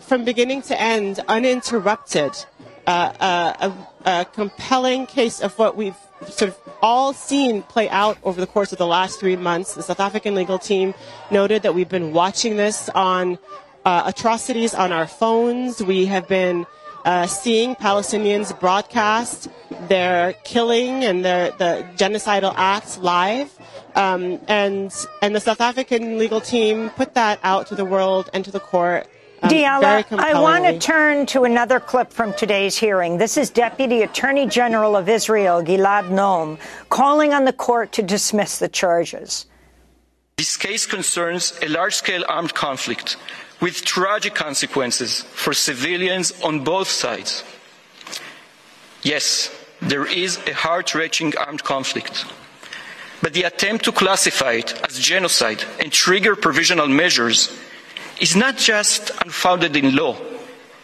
[0.00, 2.32] from beginning to end, uninterrupted,
[2.86, 3.72] uh, uh,
[4.04, 5.96] a, a compelling case of what we've
[6.28, 9.74] sort of all seen play out over the course of the last three months.
[9.74, 10.94] The South African legal team
[11.30, 13.38] noted that we've been watching this on
[13.84, 15.82] uh, atrocities on our phones.
[15.82, 16.66] We have been
[17.04, 19.48] uh, seeing Palestinians broadcast
[19.88, 23.50] their killing and their the genocidal acts live.
[23.94, 28.44] Um, and and the South African legal team put that out to the world and
[28.44, 29.06] to the court.
[29.42, 33.18] Um, Diala, I want to turn to another clip from today's hearing.
[33.18, 36.58] This is Deputy Attorney General of Israel, Gilad Noam,
[36.90, 39.46] calling on the court to dismiss the charges.
[40.38, 43.16] This case concerns a large scale armed conflict
[43.62, 47.44] with tragic consequences for civilians on both sides.
[49.02, 52.26] Yes, there is a heart wrenching armed conflict.
[53.22, 57.56] But the attempt to classify it as genocide and trigger provisional measures
[58.20, 60.16] is not just unfounded in law.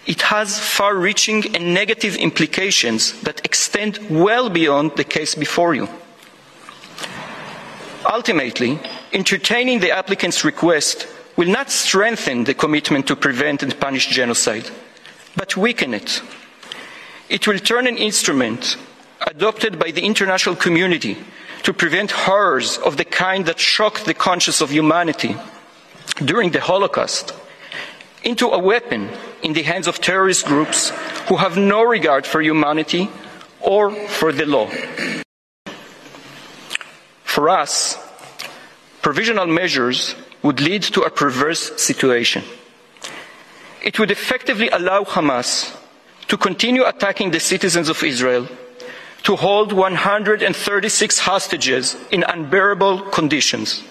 [0.07, 5.89] It has far reaching and negative implications that extend well beyond the case before you.
[8.09, 8.79] Ultimately,
[9.13, 11.09] entertaining the applicant's request
[11.39, 14.69] will not strengthen the commitment to prevent and punish genocide,
[15.37, 16.21] but weaken it.
[17.29, 18.77] It will turn an instrument
[19.25, 21.17] adopted by the international community
[21.63, 25.37] to prevent horrors of the kind that shocked the conscience of humanity
[26.25, 27.33] during the Holocaust
[28.25, 29.09] into a weapon
[29.41, 30.91] in the hands of terrorist groups
[31.29, 33.09] who have no regard for humanity
[33.61, 34.69] or for the law.
[37.23, 37.97] For us,
[39.03, 42.45] provisional measures would lead to a perverse situation.
[43.83, 45.77] It would effectively allow Hamas
[46.29, 48.47] to continue attacking the citizens of Israel,
[49.23, 53.83] to hold 136 hostages in unbearable conditions,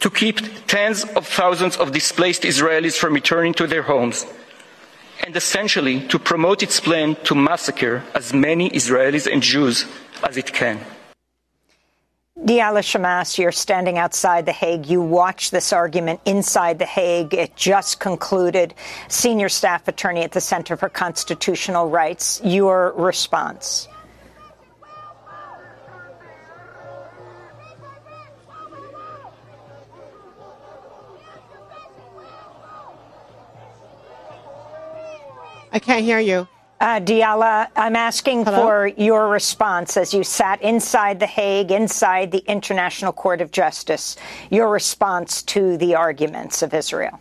[0.00, 4.24] to keep tens of thousands of displaced Israelis from returning to their homes,
[5.24, 9.84] and essentially to promote its plan to massacre as many Israelis and Jews
[10.22, 10.78] as it can.
[12.44, 14.86] Diala Shamas, you're standing outside The Hague.
[14.86, 17.34] You watch this argument inside The Hague.
[17.34, 18.74] It just concluded.
[19.08, 22.40] Senior staff attorney at the Center for Constitutional Rights.
[22.44, 23.88] Your response?
[35.72, 36.46] I can't hear you.
[36.80, 38.62] Uh, Diala, I'm asking Hello?
[38.62, 44.16] for your response as you sat inside The Hague, inside the International Court of Justice,
[44.48, 47.18] your response to the arguments of Israel.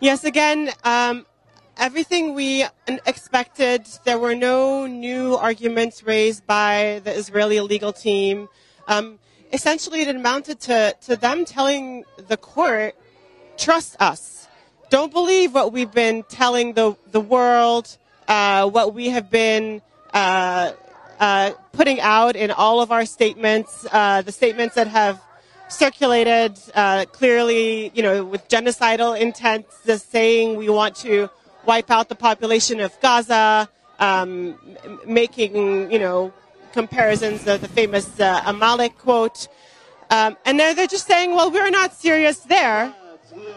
[0.00, 1.24] Yes, again, um,
[1.76, 2.64] everything we
[3.06, 3.86] expected.
[4.02, 8.48] There were no new arguments raised by the Israeli legal team.
[8.88, 9.20] Um,
[9.52, 12.96] essentially, it amounted to, to them telling the court
[13.56, 14.32] trust us.
[14.90, 17.96] Don't believe what we've been telling the, the world,
[18.28, 19.80] uh, what we have been
[20.12, 20.72] uh,
[21.18, 25.22] uh, putting out in all of our statements, uh, the statements that have
[25.68, 31.30] circulated uh, clearly, you know, with genocidal intent, the saying we want to
[31.64, 34.58] wipe out the population of Gaza, um,
[35.06, 36.34] making, you know,
[36.72, 39.48] comparisons of the famous uh, Amalek quote.
[40.10, 42.94] Um, and they're just saying, well, we're not serious there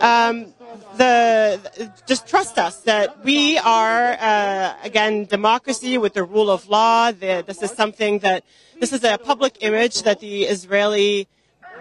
[0.01, 0.53] um,
[0.97, 7.11] the just trust us that we are uh, again democracy with the rule of law.
[7.11, 8.43] The, this is something that
[8.79, 11.27] this is a public image that the Israeli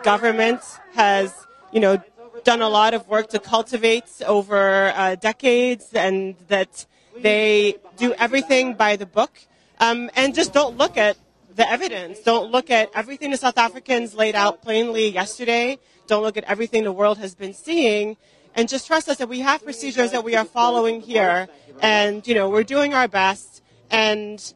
[0.02, 0.60] government
[0.94, 1.34] has,
[1.72, 2.02] you know,
[2.44, 6.86] done a lot of work to cultivate over uh, decades, and that
[7.18, 9.32] they do everything by the book,
[9.80, 11.16] um, and just don't look at
[11.54, 12.20] the evidence.
[12.20, 16.84] Don't look at everything the South Africans laid out plainly yesterday don't look at everything
[16.84, 18.16] the world has been seeing
[18.54, 21.48] and just trust us that we have procedures that we are following here.
[21.80, 24.54] And you know we're doing our best and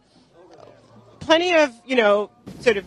[1.20, 2.30] plenty of you know
[2.60, 2.84] sort of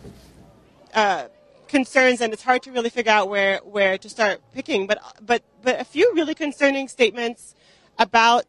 [0.94, 1.28] uh,
[1.68, 4.86] concerns and it's hard to really figure out where where to start picking.
[4.86, 7.54] But but but a few really concerning statements
[7.98, 8.44] about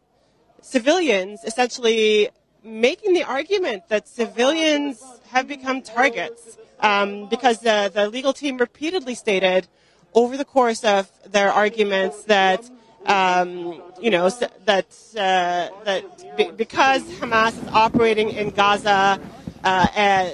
[0.62, 2.30] civilians essentially
[2.64, 9.16] making the argument that civilians have become targets um, because the, the legal team repeatedly
[9.16, 9.68] stated
[10.14, 12.70] over the course of their arguments that
[13.06, 19.20] um, you know that uh, that be, because Hamas is operating in Gaza,
[19.64, 20.30] uh,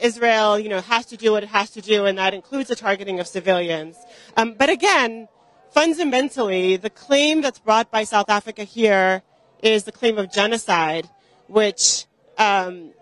[0.00, 2.76] Israel you know has to do what it has to do, and that includes the
[2.76, 3.96] targeting of civilians.
[4.36, 5.28] Um, but again,
[5.70, 9.22] fundamentally, the claim that's brought by South Africa here
[9.62, 11.08] is the claim of genocide,
[11.46, 12.06] which
[12.36, 12.92] um,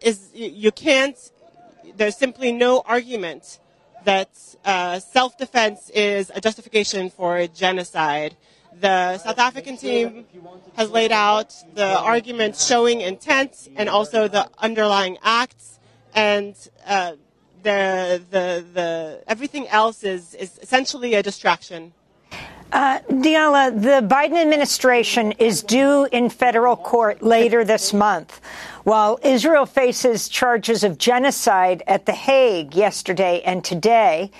[0.00, 1.16] is you can't.
[1.96, 3.58] There's simply no argument
[4.04, 4.30] that
[4.64, 8.36] uh, self-defense is a justification for genocide.
[8.80, 10.24] The South African team
[10.74, 15.78] has laid out the arguments showing intent and also the underlying acts,
[16.14, 16.54] and
[16.86, 17.12] uh,
[17.62, 21.92] the, the, the, everything else is, is essentially a distraction.
[22.72, 28.40] Uh, Diala, the Biden administration is due in federal court later this month.
[28.84, 34.30] While Israel faces charges of genocide at The Hague yesterday and today,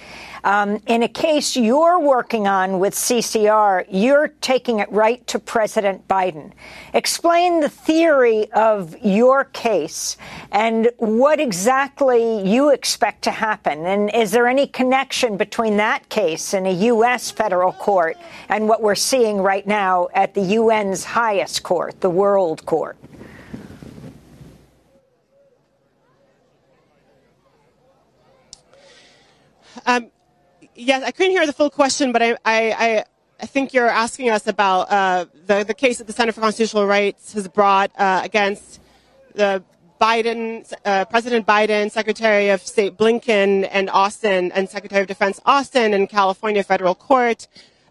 [0.44, 6.08] um, in a case you're working on with CCR, you're taking it right to President
[6.08, 6.52] Biden.
[6.94, 10.16] Explain the theory of your case
[10.50, 13.84] and what exactly you expect to happen.
[13.84, 17.30] And is there any connection between that case in a U.S.
[17.30, 18.16] federal court
[18.48, 22.96] and what we're seeing right now at the UN's highest court, the World Court?
[29.86, 30.10] Um,
[30.74, 33.04] yes, I couldn't hear the full question, but I, I,
[33.40, 36.86] I think you're asking us about uh, the, the case that the Center for Constitutional
[36.86, 38.80] Rights has brought uh, against
[39.34, 39.62] the
[40.00, 45.92] Biden, uh, President Biden, Secretary of State Blinken, and Austin, and Secretary of Defense Austin
[45.92, 47.48] in California federal court,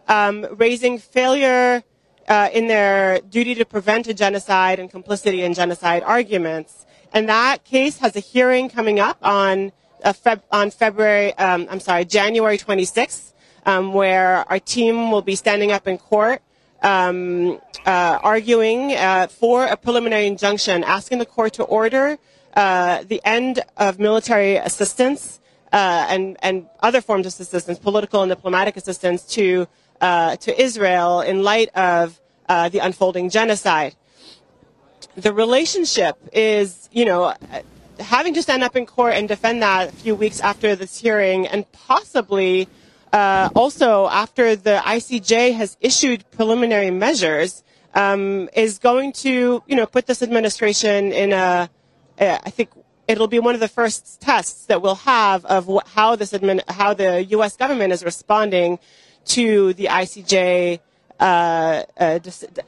[0.08, 1.84] um, raising failure
[2.28, 6.86] uh, in their duty to prevent a genocide and complicity in genocide arguments.
[7.14, 9.72] And that case has a hearing coming up on
[10.04, 13.34] Feb- on February, um, I'm sorry, January 26th,
[13.66, 16.41] um, where our team will be standing up in court
[16.82, 22.18] um, uh, arguing uh, for a preliminary injunction, asking the court to order
[22.54, 25.39] uh, the end of military assistance
[25.72, 29.68] uh, and and other forms of assistance, political and diplomatic assistance to
[30.02, 33.95] uh, to Israel in light of the unfolding genocide.
[35.16, 37.34] The relationship is, you know
[38.00, 41.47] having to stand up in court and defend that a few weeks after this hearing,
[41.47, 42.68] and possibly
[43.14, 49.86] uh, also after the ICJ has issued preliminary measures um, is going to, you know,
[49.86, 51.70] put this administration in a,
[52.20, 52.70] I think
[53.08, 56.93] it'll be one of the first tests that we'll have of how this admin, how
[56.93, 57.58] the U.S.
[57.58, 58.78] government is responding
[59.26, 60.80] to the ICJ,
[61.20, 62.20] uh, uh,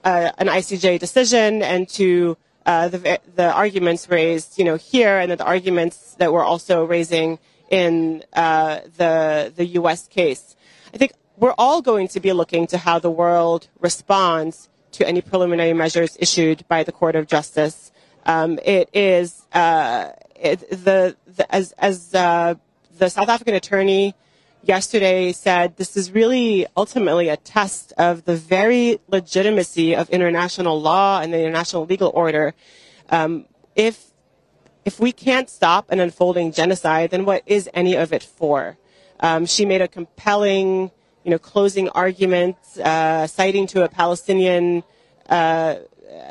[0.03, 5.31] uh, an ICJ decision and to uh, the, the arguments raised, you know, here and
[5.31, 7.39] the arguments that we're also raising
[7.69, 10.07] in uh, the the U.S.
[10.07, 10.55] case.
[10.93, 15.21] I think we're all going to be looking to how the world responds to any
[15.21, 17.91] preliminary measures issued by the Court of Justice.
[18.25, 22.55] Um, it is uh, it, the, the, as as uh,
[22.97, 24.13] the South African attorney
[24.63, 31.19] yesterday said, this is really ultimately a test of the very legitimacy of international law
[31.21, 32.53] and the international legal order.
[33.09, 33.45] Um,
[33.75, 34.11] if
[34.83, 38.77] if we can't stop an unfolding genocide, then what is any of it for?
[39.19, 40.89] Um, she made a compelling,
[41.23, 44.83] you know, closing argument, uh, citing to a Palestinian
[45.29, 45.75] uh,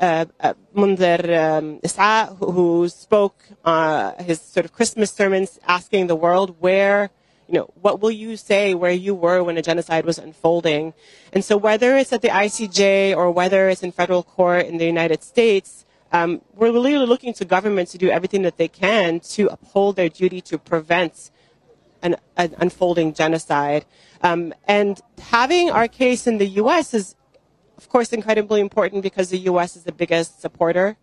[0.00, 6.08] uh, uh Munzer um, Is'a, who, who spoke uh, his sort of Christmas sermons, asking
[6.08, 7.10] the world where
[7.50, 10.94] you know, what will you say where you were when a genocide was unfolding?
[11.32, 14.86] And so whether it's at the ICJ or whether it's in federal court in the
[14.86, 19.48] United States, um, we're really looking to governments to do everything that they can to
[19.48, 21.32] uphold their duty to prevent
[22.02, 23.84] an, an unfolding genocide.
[24.22, 26.94] Um, and having our case in the U.S.
[26.94, 27.16] is,
[27.76, 29.74] of course, incredibly important because the U.S.
[29.74, 30.96] is the biggest supporter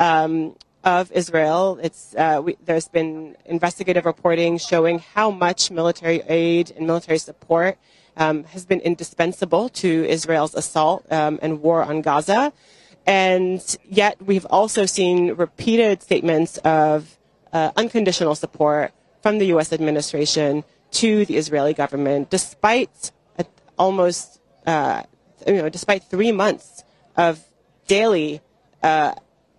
[0.00, 0.56] um,
[0.86, 1.78] of Israel.
[2.16, 7.76] Uh, we, there's been investigative reporting showing how much military aid and military support
[8.16, 12.52] um, has been indispensable to Israel's assault um, and war on Gaza.
[13.04, 17.18] And yet, we've also seen repeated statements of
[17.52, 19.72] uh, unconditional support from the U.S.
[19.72, 23.10] administration to the Israeli government, despite
[23.78, 25.02] almost, uh,
[25.46, 26.84] you know, despite three months
[27.16, 27.44] of
[27.86, 28.40] daily
[28.82, 29.14] uh,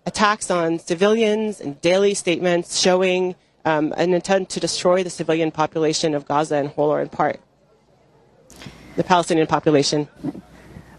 [0.08, 3.34] attacks on civilians and daily statements showing
[3.66, 7.38] um, an intent to destroy the civilian population of Gaza in whole or in part,
[8.96, 10.08] the Palestinian population.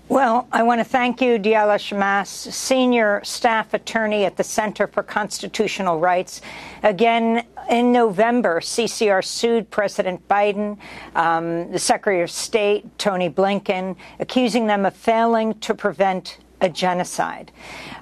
[0.09, 5.03] Well, I want to thank you, Diala Shamas, Senior Staff Attorney at the Center for
[5.03, 6.41] Constitutional Rights.
[6.83, 10.77] Again, in November, CCR sued President Biden,
[11.15, 17.51] um, the Secretary of State, Tony Blinken, accusing them of failing to prevent a genocide.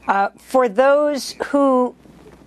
[0.07, 1.95] Uh, for those who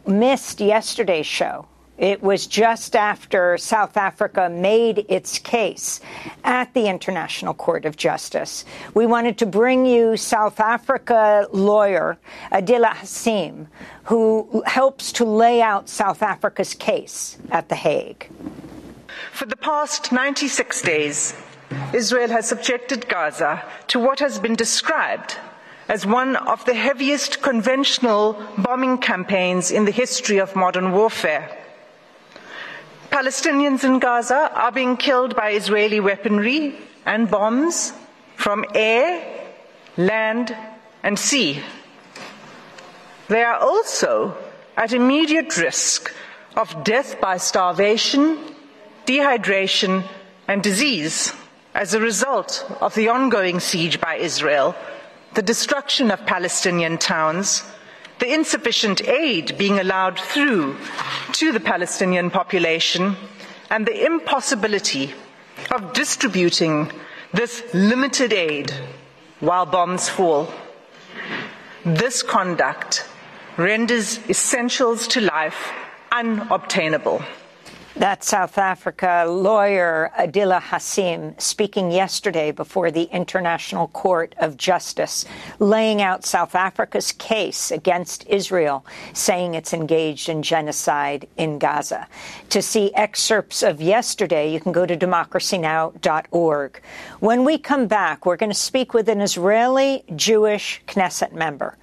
[0.07, 1.67] missed yesterday's show,
[2.01, 6.01] it was just after South Africa made its case
[6.45, 8.65] at the International Court of Justice.
[8.95, 12.17] We wanted to bring you South Africa lawyer
[12.51, 13.69] Adila Hassim,
[14.05, 18.31] who helps to lay out South Africa's case at The Hague.
[19.33, 21.35] For the past 96 days,
[21.93, 25.37] Israel has subjected Gaza to what has been described
[25.91, 31.51] as one of the heaviest conventional bombing campaigns in the history of modern warfare.
[33.11, 37.93] Palestinians in Gaza are being killed by Israeli weaponry and bombs
[38.36, 39.20] from air,
[39.97, 40.57] land,
[41.03, 41.61] and sea.
[43.26, 44.36] They are also
[44.76, 46.14] at immediate risk
[46.57, 48.38] of death by starvation,
[49.07, 50.05] dehydration,
[50.47, 51.32] and disease
[51.74, 54.76] as a result of the ongoing siege by Israel
[55.35, 57.62] the destruction of Palestinian towns,
[58.18, 60.76] the insufficient aid being allowed through
[61.33, 63.16] to the Palestinian population,
[63.70, 65.14] and the impossibility
[65.70, 66.91] of distributing
[67.33, 68.72] this limited aid
[69.39, 70.53] while bombs fall.
[71.85, 73.07] This conduct
[73.57, 75.72] renders essentials to life
[76.11, 77.22] unobtainable.
[77.97, 85.24] That's South Africa lawyer Adila Hassim speaking yesterday before the International Court of Justice,
[85.59, 92.07] laying out South Africa's case against Israel, saying it's engaged in genocide in Gaza.
[92.51, 96.82] To see excerpts of yesterday, you can go to democracynow.org.
[97.18, 101.76] When we come back, we're going to speak with an Israeli Jewish Knesset member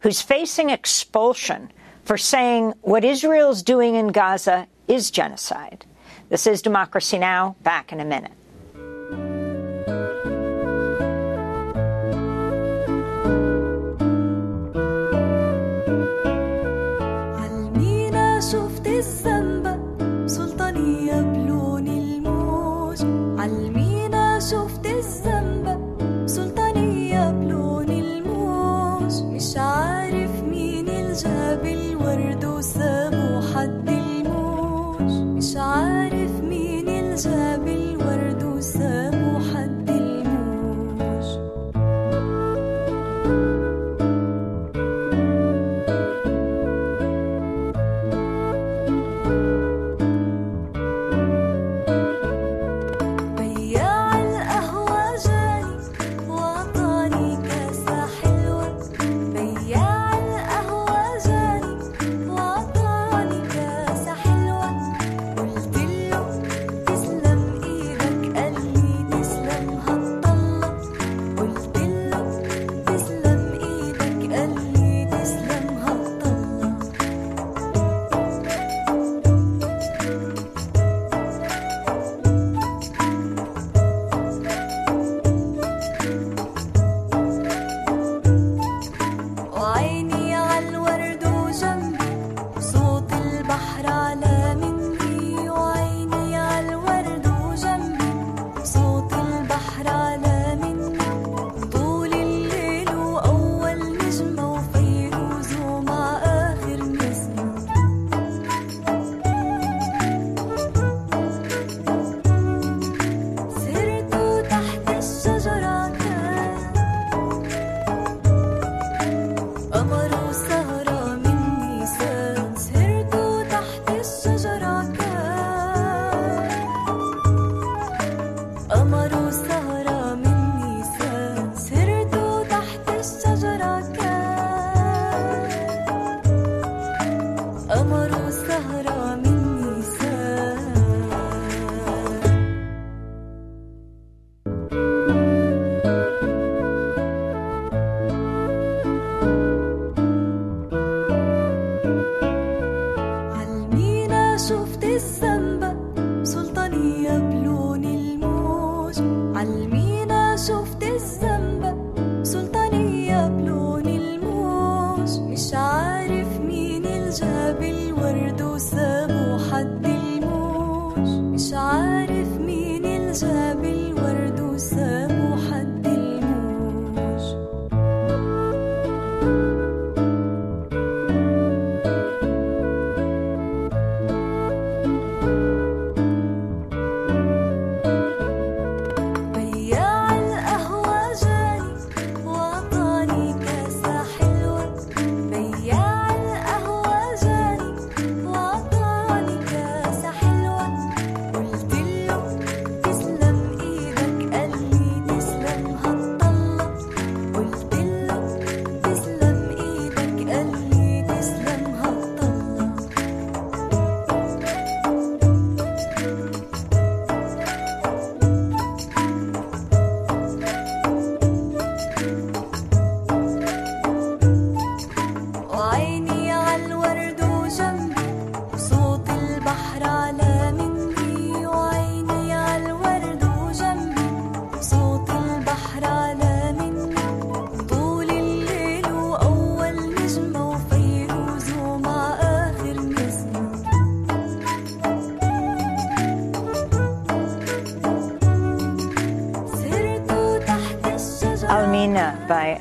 [0.00, 1.72] who's facing expulsion
[2.04, 5.85] for saying what Israel's doing in Gaza is genocide.
[6.29, 7.55] This is Democracy Now!
[7.63, 8.31] Back in a minute.
[19.23, 19.36] عارف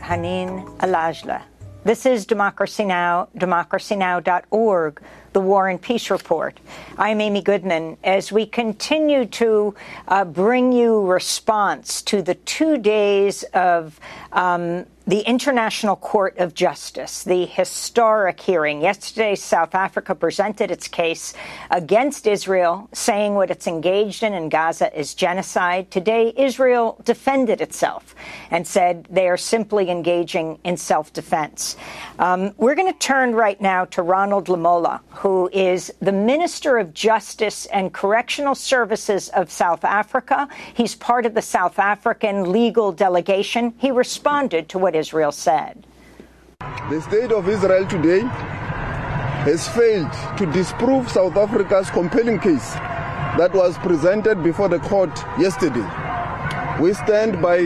[0.08, 1.42] Hanin Alajla.
[1.84, 5.02] This is Democracy Now!, democracynow.org,
[5.34, 6.58] the War and Peace Report.
[6.98, 7.98] I'm Amy Goodman.
[8.06, 9.76] As we continue to
[10.08, 14.00] uh, bring you response to the two days of
[14.32, 18.82] um, the International Court of Justice, the historic hearing.
[18.82, 21.34] Yesterday, South Africa presented its case
[21.72, 25.90] against Israel, saying what it's engaged in in Gaza is genocide.
[25.92, 28.16] Today, Israel defended itself
[28.52, 31.78] and said they are simply engaging in self defense.
[32.20, 36.94] Um, we're going to turn right now to Ronald Lamola, who is the Minister of
[36.94, 40.50] Justice and Correctional Services of South Africa.
[40.74, 43.74] He's part of the South African legal delegation.
[43.78, 45.86] He responded to what Israel said.
[46.60, 48.22] The state of Israel today
[49.46, 52.74] has failed to disprove South Africa's compelling case
[53.38, 55.86] that was presented before the court yesterday.
[56.82, 57.60] We stand by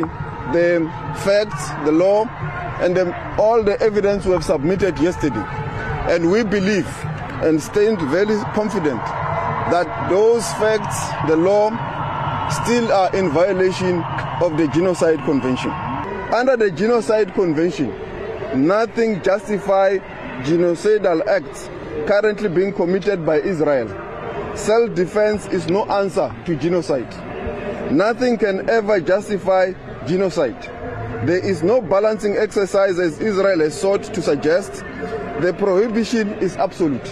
[0.54, 0.92] the
[1.24, 2.26] facts, the law,
[2.82, 5.44] and the, all the evidence we have submitted yesterday.
[6.12, 6.88] And we believe
[7.42, 9.02] and stand very confident
[9.72, 11.70] that those facts, the law,
[12.50, 14.04] still are in violation
[14.42, 15.72] of the Genocide Convention.
[16.34, 17.90] Under the Genocide Convention,
[18.56, 20.00] nothing justifies
[20.48, 21.70] genocidal acts
[22.08, 23.90] currently being committed by Israel.
[24.56, 27.12] Self defense is no answer to genocide.
[27.92, 29.74] Nothing can ever justify
[30.08, 30.62] genocide.
[31.28, 34.72] There is no balancing exercise as Israel has sought to suggest.
[35.42, 37.06] The prohibition is absolute.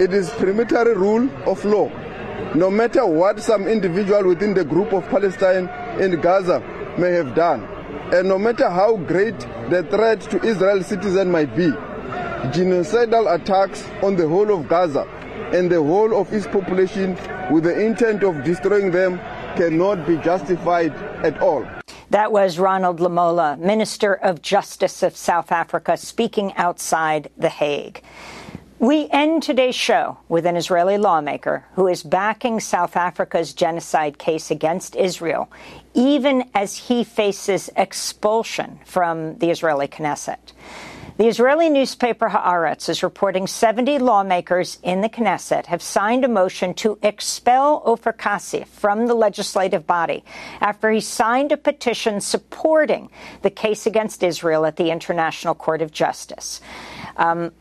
[0.00, 1.90] It is preliminary rule of law.
[2.54, 5.68] No matter what some individual within the group of Palestine
[6.00, 6.62] in Gaza
[6.98, 7.64] may have done.
[8.12, 9.38] And no matter how great
[9.70, 11.70] the threat to Israel citizens might be,
[12.52, 15.06] genocidal attacks on the whole of Gaza
[15.52, 17.16] and the whole of its population
[17.50, 19.18] with the intent of destroying them
[19.56, 20.92] cannot be justified
[21.24, 21.66] at all.
[22.10, 28.02] That was Ronald Lamola, Minister of Justice of South Africa, speaking outside The Hague.
[28.80, 34.50] We end today's show with an Israeli lawmaker who is backing South Africa's genocide case
[34.50, 35.50] against Israel,
[35.94, 40.52] even as he faces expulsion from the Israeli Knesset.
[41.20, 46.72] The Israeli newspaper Haaretz is reporting 70 lawmakers in the Knesset have signed a motion
[46.76, 50.24] to expel Ofer Kassif from the legislative body
[50.62, 53.10] after he signed a petition supporting
[53.42, 56.62] the case against Israel at the International Court of Justice.
[57.18, 57.52] Um,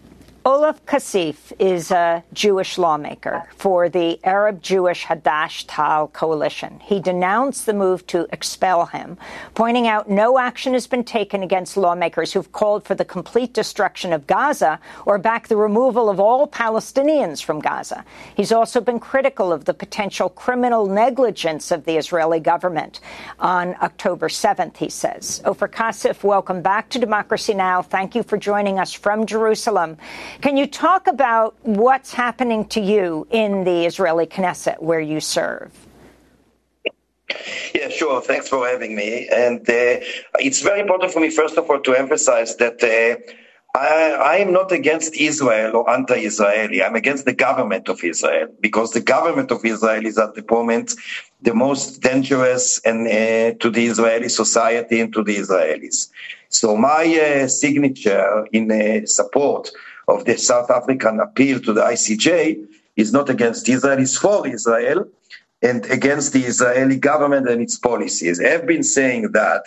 [0.46, 6.80] Ofer Kassif is a Jewish lawmaker for the Arab Jewish Hadash Ta'al coalition.
[6.80, 9.18] He denounced the move to expel him,
[9.54, 14.14] pointing out no action has been taken against lawmakers who've called for the complete destruction
[14.14, 18.06] of Gaza or back the removal of all Palestinians from Gaza.
[18.36, 23.02] He's also been critical of the potential criminal negligence of the Israeli government.
[23.40, 25.42] On October 7th, he says.
[25.44, 27.82] Ofer Kassif, welcome back to Democracy Now!
[27.82, 29.98] Thank you for joining us from Jerusalem.
[30.42, 35.72] Can you talk about what's happening to you in the Israeli Knesset where you serve?
[37.76, 38.22] Yeah, sure.
[38.22, 39.28] Thanks for having me.
[39.32, 40.02] And uh,
[40.40, 43.32] it's very important for me, first of all, to emphasize that uh,
[43.76, 46.82] I, am not against Israel or anti-Israeli.
[46.84, 50.96] I'm against the government of Israel because the government of Israel is at the moment
[51.42, 56.10] the most dangerous and uh, to the Israeli society and to the Israelis.
[56.50, 59.72] So my uh, signature in uh, support
[60.10, 65.07] of the South African appeal to the ICJ is not against Israel, it's for Israel
[65.62, 68.39] and against the Israeli government and its policies.
[68.39, 69.66] I've been saying that,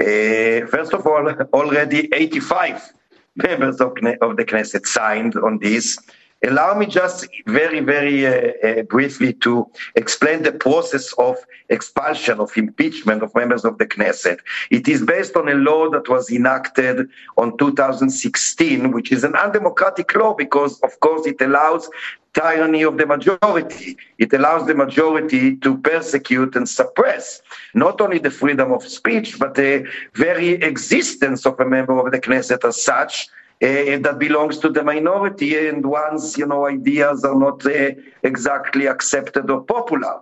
[0.00, 2.92] uh, first of all, already 85
[3.36, 5.98] members of, of the Knesset signed on this.
[6.44, 11.36] Allow me just very, very uh, uh, briefly to explain the process of
[11.68, 14.40] expulsion, of impeachment of members of the Knesset.
[14.70, 20.14] It is based on a law that was enacted on 2016, which is an undemocratic
[20.16, 21.88] law because, of course, it allows
[22.34, 23.96] tyranny of the majority.
[24.18, 27.40] It allows the majority to persecute and suppress
[27.74, 32.18] not only the freedom of speech, but the very existence of a member of the
[32.18, 33.28] Knesset as such
[33.62, 37.90] uh, that belongs to the minority and once you know ideas are not uh,
[38.24, 40.20] exactly accepted or popular.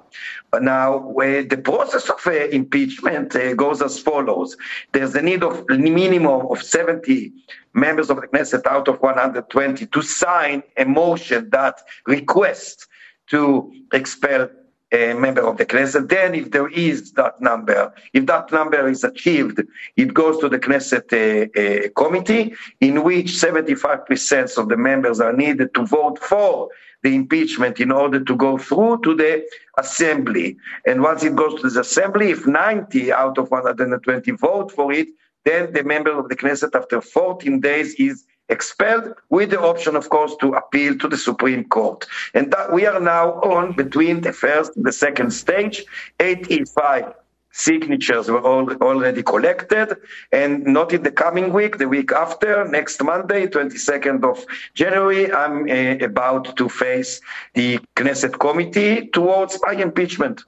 [0.61, 4.57] Now uh, the process of impeachment goes as follows.
[4.93, 7.33] There's a need of a minimum of 70
[7.73, 12.87] members of the Knesset out of 120 to sign a motion that requests
[13.29, 14.51] to expel
[14.93, 16.09] a member of the Knesset.
[16.09, 19.63] Then, if there is that number, if that number is achieved,
[19.97, 25.33] it goes to the Knesset uh, uh, committee, in which 75% of the members are
[25.33, 26.69] needed to vote for
[27.03, 29.45] the impeachment in order to go through to the
[29.79, 30.57] assembly.
[30.87, 35.09] And once it goes to the assembly, if 90 out of 120 vote for it,
[35.45, 40.09] then the member of the Knesset after 14 days is expelled with the option, of
[40.11, 42.07] course, to appeal to the Supreme Court.
[42.35, 45.85] And that we are now on between the first and the second stage.
[46.19, 47.15] 85
[47.53, 49.97] signatures were all, already collected
[50.33, 54.45] and not in the coming week the week after next monday 22nd of
[54.75, 57.21] january i'm uh, about to face
[57.55, 60.45] the knesset committee towards my impeachment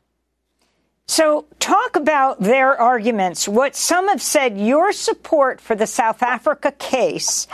[1.12, 3.46] so, talk about their arguments.
[3.46, 7.46] What some have said your support for the South Africa case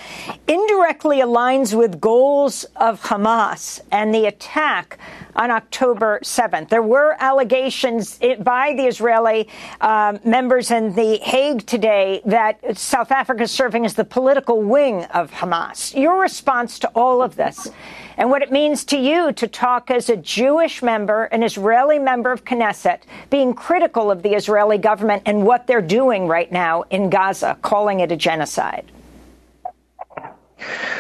[0.47, 4.97] indirectly aligns with goals of Hamas and the attack
[5.35, 6.69] on October 7th.
[6.69, 9.49] There were allegations by the Israeli
[9.81, 15.03] uh, members in The Hague today that South Africa is serving as the political wing
[15.07, 16.01] of Hamas.
[16.01, 17.73] Your response to all of this
[18.19, 22.33] and what it means to you to talk as a Jewish member, an Israeli member
[22.33, 27.11] of Knesset, being critical of the Israeli government and what they're doing right now in
[27.11, 28.91] Gaza, calling it a genocide.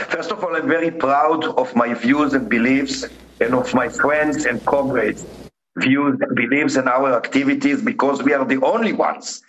[0.09, 3.05] First of all, I'm very proud of my views and beliefs
[3.41, 5.27] and of my friends and comrades'
[5.77, 9.43] views and beliefs and our activities because we are the only ones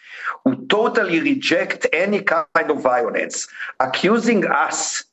[0.44, 3.48] who totally reject any kind of violence,
[3.80, 5.04] accusing us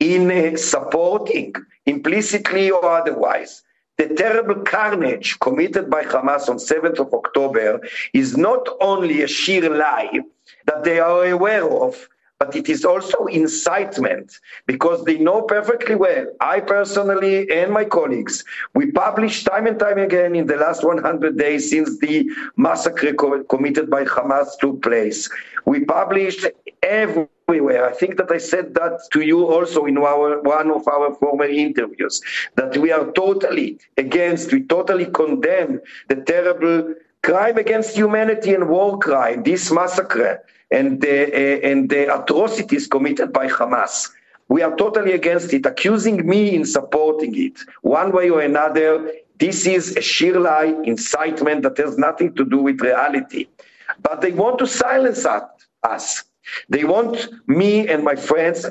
[0.00, 1.54] in supporting
[1.86, 3.62] implicitly or otherwise,
[3.96, 7.80] the terrible carnage committed by Hamas on 7th of October
[8.12, 10.20] is not only a sheer lie
[10.66, 16.26] that they are aware of, but it is also incitement because they know perfectly well.
[16.40, 18.44] I personally and my colleagues,
[18.74, 23.42] we published time and time again in the last 100 days since the massacre co-
[23.44, 25.28] committed by Hamas took place.
[25.66, 26.46] We published
[26.84, 27.88] every everywhere.
[27.88, 31.46] I think that I said that to you also in our one of our former
[31.46, 32.20] interviews
[32.56, 38.98] that we are totally against, we totally condemn the terrible crime against humanity and war
[38.98, 44.10] crime, this massacre and the, uh, and the atrocities committed by Hamas.
[44.48, 49.10] We are totally against it, accusing me in supporting it, one way or another.
[49.38, 53.46] This is a sheer lie, incitement that has nothing to do with reality.
[54.02, 55.26] But they want to silence
[55.82, 56.24] us.
[56.68, 58.66] They want me and my friends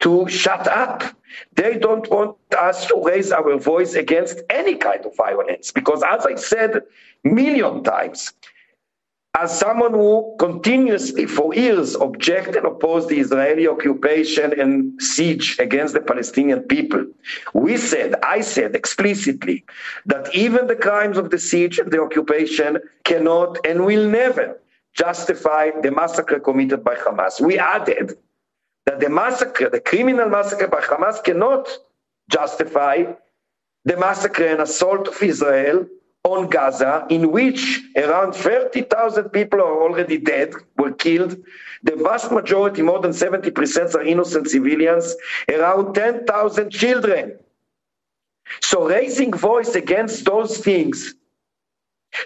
[0.00, 1.02] to shut up.
[1.54, 6.26] They don't want us to raise our voice against any kind of violence because, as
[6.26, 6.82] I said
[7.24, 8.32] million times,
[9.36, 15.92] as someone who continuously for years object and oppose the Israeli occupation and siege against
[15.92, 17.04] the Palestinian people,
[17.52, 19.64] we said, I said explicitly,
[20.06, 24.60] that even the crimes of the siege and the occupation cannot and will never
[24.94, 27.40] justify the massacre committed by Hamas.
[27.40, 28.16] We added
[28.86, 31.68] that the massacre, the criminal massacre by Hamas cannot
[32.30, 33.04] justify
[33.84, 35.86] the massacre and assault of Israel
[36.24, 41.36] on Gaza, in which around 30,000 people are already dead, were killed.
[41.82, 45.14] The vast majority, more than 70%, are innocent civilians,
[45.50, 47.38] around 10,000 children.
[48.62, 51.14] So raising voice against those things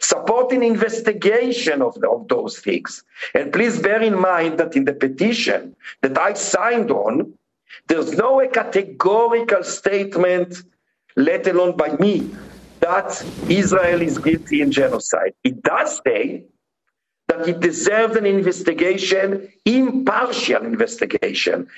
[0.00, 3.04] supporting investigation of, the, of those things.
[3.34, 7.32] And please bear in mind that in the petition that I signed on,
[7.86, 10.62] there's no categorical statement,
[11.16, 12.30] let alone by me,
[12.80, 15.34] that Israel is guilty in genocide.
[15.44, 16.44] It does say
[17.28, 21.68] that it deserves an investigation, impartial investigation.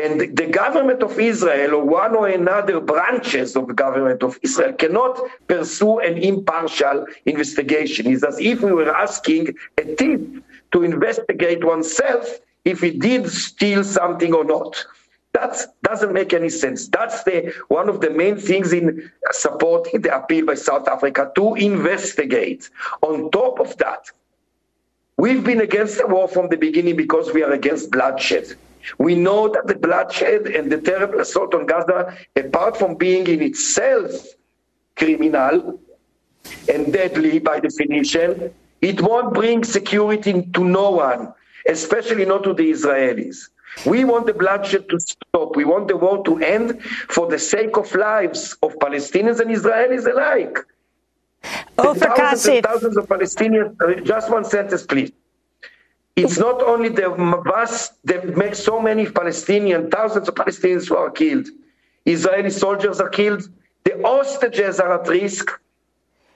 [0.00, 4.72] And the government of Israel, or one or another branches of the government of Israel,
[4.72, 8.06] cannot pursue an impartial investigation.
[8.06, 10.20] It's as if we were asking a thief
[10.72, 14.82] to investigate oneself if he did steal something or not.
[15.34, 16.88] That doesn't make any sense.
[16.88, 21.54] That's the one of the main things in supporting the appeal by South Africa to
[21.54, 22.70] investigate.
[23.02, 24.10] On top of that,
[25.18, 28.56] we've been against the war from the beginning because we are against bloodshed.
[28.98, 33.42] We know that the bloodshed and the terrible assault on Gaza, apart from being in
[33.42, 34.10] itself
[34.96, 35.80] criminal
[36.68, 41.32] and deadly by definition, it won't bring security to no one,
[41.66, 43.48] especially not to the Israelis.
[43.86, 45.56] We want the bloodshed to stop.
[45.56, 50.06] We want the war to end for the sake of lives of Palestinians and Israelis
[50.06, 50.58] alike.
[51.78, 53.74] Oh, thousands and thousands of Palestinians.
[53.80, 55.10] Uh, just one sentence, please.
[56.16, 57.08] It's not only the
[57.44, 61.48] vast, that makes so many Palestinians, thousands of Palestinians who are killed.
[62.04, 63.48] Israeli soldiers are killed.
[63.84, 65.50] The hostages are at risk.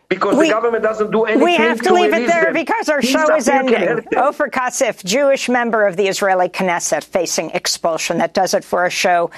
[0.09, 1.45] Because we, the government doesn't do anything.
[1.45, 2.55] We have to, to leave it there them.
[2.55, 4.07] because our show is ending.
[4.17, 8.19] Ofer Kasif, Jewish member of the Israeli Knesset, facing expulsion.
[8.19, 9.31] That does it for our show.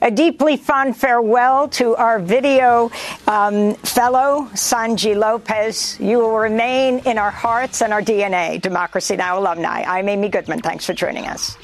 [0.00, 2.90] A deeply fond farewell to our video
[3.26, 5.98] um, fellow, Sanji Lopez.
[6.00, 8.60] You will remain in our hearts and our DNA.
[8.60, 9.38] Democracy Now!
[9.38, 9.82] alumni.
[9.82, 10.60] I'm Amy Goodman.
[10.60, 11.56] Thanks for joining us.